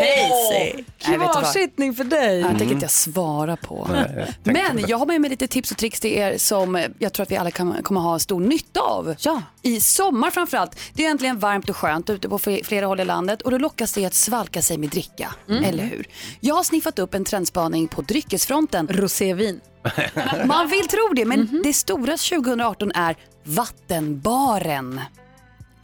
[0.00, 0.84] Hej!
[1.32, 2.40] Kvarsittning för dig.
[2.40, 3.88] Jag tänker inte jag svara på.
[3.92, 7.12] Nej, jag Men jag har med mig lite tips och tricks till er som jag
[7.12, 9.14] tror att vi alla kan, kommer ha stor nytta av.
[9.18, 9.42] Ja.
[9.62, 10.78] I sommar framförallt.
[10.94, 13.58] Det är äntligen varmt och skönt ute på fl- flera håll i landet och då
[13.58, 15.34] lockas det att svalka sig med dricka.
[15.64, 16.06] Eller hur?
[16.40, 18.88] Jag har sniffat upp en trendspaning på dryckesfronten.
[18.90, 19.60] Rosévin.
[20.44, 25.00] Man vill tro det, men det stora 2018 är vattenbaren.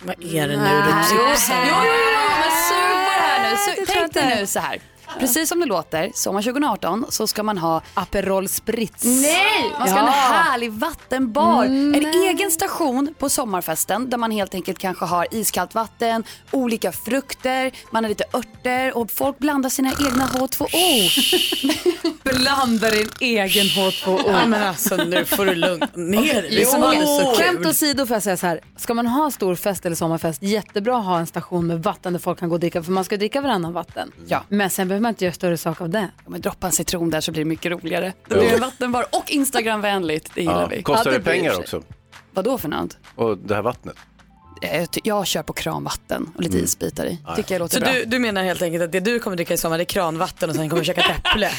[0.04, 0.82] Vad är det nu Nej.
[1.10, 2.81] du Jo, jo, jo, jo, men
[3.52, 4.80] jag Tänk dig nu så här.
[5.18, 9.04] Precis som det låter, sommar 2018 så ska man ha Aperol Spritz.
[9.04, 9.74] Nej!
[9.78, 11.64] Man ska ha en härlig vattenbar.
[11.64, 12.28] Mm, en nej.
[12.28, 18.04] egen station på sommarfesten där man helt enkelt kanske har iskallt vatten, olika frukter, man
[18.04, 20.68] har lite örter och folk blandar sina egna H2O.
[22.22, 24.20] Blanda din egen H2O.
[24.26, 26.50] Ja, men alltså nu får du lugna ner dig.
[26.50, 28.60] Det är som är så Skämt åsido får jag säga så här.
[28.76, 32.20] Ska man ha stor fest eller sommarfest, jättebra att ha en station med vatten där
[32.20, 34.12] folk kan gå och dricka, för man ska dricka varannan vatten.
[34.26, 34.44] Ja.
[34.48, 36.08] Men sen behöver man inte göra större sak av det.
[36.24, 38.12] Om man droppar en citron där så blir det mycket roligare.
[38.28, 40.82] Det blir en vattenbar och Instagramvänligt, det gillar Ja, vi.
[40.82, 41.82] kostar Ja, det det pengar också?
[42.34, 42.96] Vad då för något?
[43.14, 43.96] Och det här vattnet?
[44.62, 47.18] Jag, ty- jag kör på kranvatten och lite isbitar i.
[47.36, 47.92] Tycker jag låter Så bra.
[47.92, 50.50] du, du menar helt enkelt att det du kommer dricka i sommar det är kranvatten
[50.50, 51.50] och sen kommer du käka ett äpple?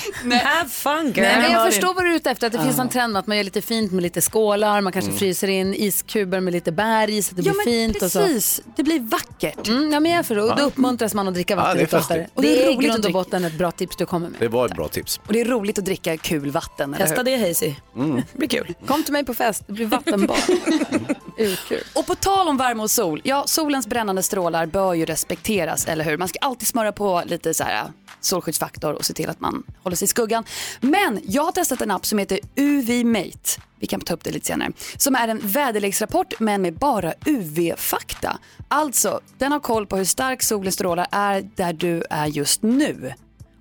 [0.43, 1.22] Have fun girl.
[1.22, 2.47] Nej, men jag förstår vad du är ute efter.
[2.47, 5.10] Att det finns en trend att man gör lite fint med lite skålar, man kanske
[5.10, 5.20] Mm.
[5.20, 7.95] fryser in iskuber med lite bär i så att det Ja, blir men fint.
[7.95, 8.56] Och precis.
[8.56, 8.62] så.
[8.76, 9.68] Det blir vackert.
[9.68, 10.51] Mm, ja, men jag förstår.
[10.51, 12.20] Och då uppmuntras man att dricka vatten Ja, det är lite oftare.
[12.20, 12.36] fast det.
[12.36, 14.30] Och det, är är i roligt grund att och botten ett bra tips du kommer
[14.30, 14.39] med.
[14.39, 15.20] Det var ett bra tips.
[15.28, 16.95] Och det är roligt att dricka kul vatten.
[16.97, 17.74] Testa det Hazy.
[17.95, 18.16] Mm.
[18.32, 18.74] Det blir kul.
[18.88, 20.38] Kom till mig på fest, det blir vattenbad.
[21.38, 21.84] Urkul.
[21.93, 26.05] Och på tal om värme och sol, ja solens brännande strålar bör ju respekteras, eller
[26.05, 26.17] hur?
[26.17, 27.89] Man ska alltid smörja på lite så här äh,
[28.19, 30.43] solskyddsfaktor och se till att man håller sig i skuggan.
[30.81, 33.61] Men jag har testat en app som heter UV Mate.
[33.79, 34.71] Vi kan ta upp det lite senare.
[34.97, 38.37] Som är en väderleksrapport men med bara UV-fakta.
[38.67, 43.13] Alltså, den har koll på hur stark solens strålar är där du är just nu.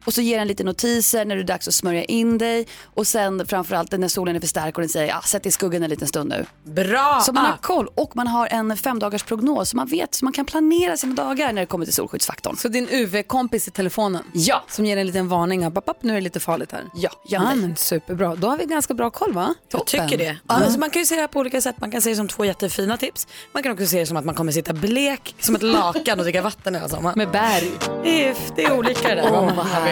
[0.05, 2.67] Och så ger den lite notiser när det är dags att smörja in dig.
[2.95, 5.83] Och sen framförallt när solen är för stark och den säger ah, sätt i skuggan
[5.83, 6.47] en liten stund nu.
[6.65, 7.23] Bra!
[7.27, 10.33] Så man har koll och man har en femdagars prognos så man vet så man
[10.33, 12.57] kan planera sina dagar när det kommer till solskyddsfaktorn.
[12.57, 14.23] Så din UV-kompis i telefonen?
[14.33, 14.65] Ja.
[14.69, 16.85] Som ger en liten varning, att, "Papp, nu är det lite farligt här.
[16.95, 18.35] Ja, ja men superbra.
[18.37, 19.55] Då har vi ganska bra koll va?
[19.73, 20.25] Jag tycker det.
[20.49, 20.55] Ja.
[20.55, 21.77] Alltså, man kan ju se det här på olika sätt.
[21.81, 23.27] Man kan se det som två jättefina tips.
[23.53, 26.25] Man kan också se det som att man kommer sitta blek som ett lakan och
[26.25, 27.19] dricka vatten hela sommaren.
[27.19, 27.71] Med bär i.
[28.03, 29.31] Det är, det är olika det där.
[29.31, 29.92] Vad vill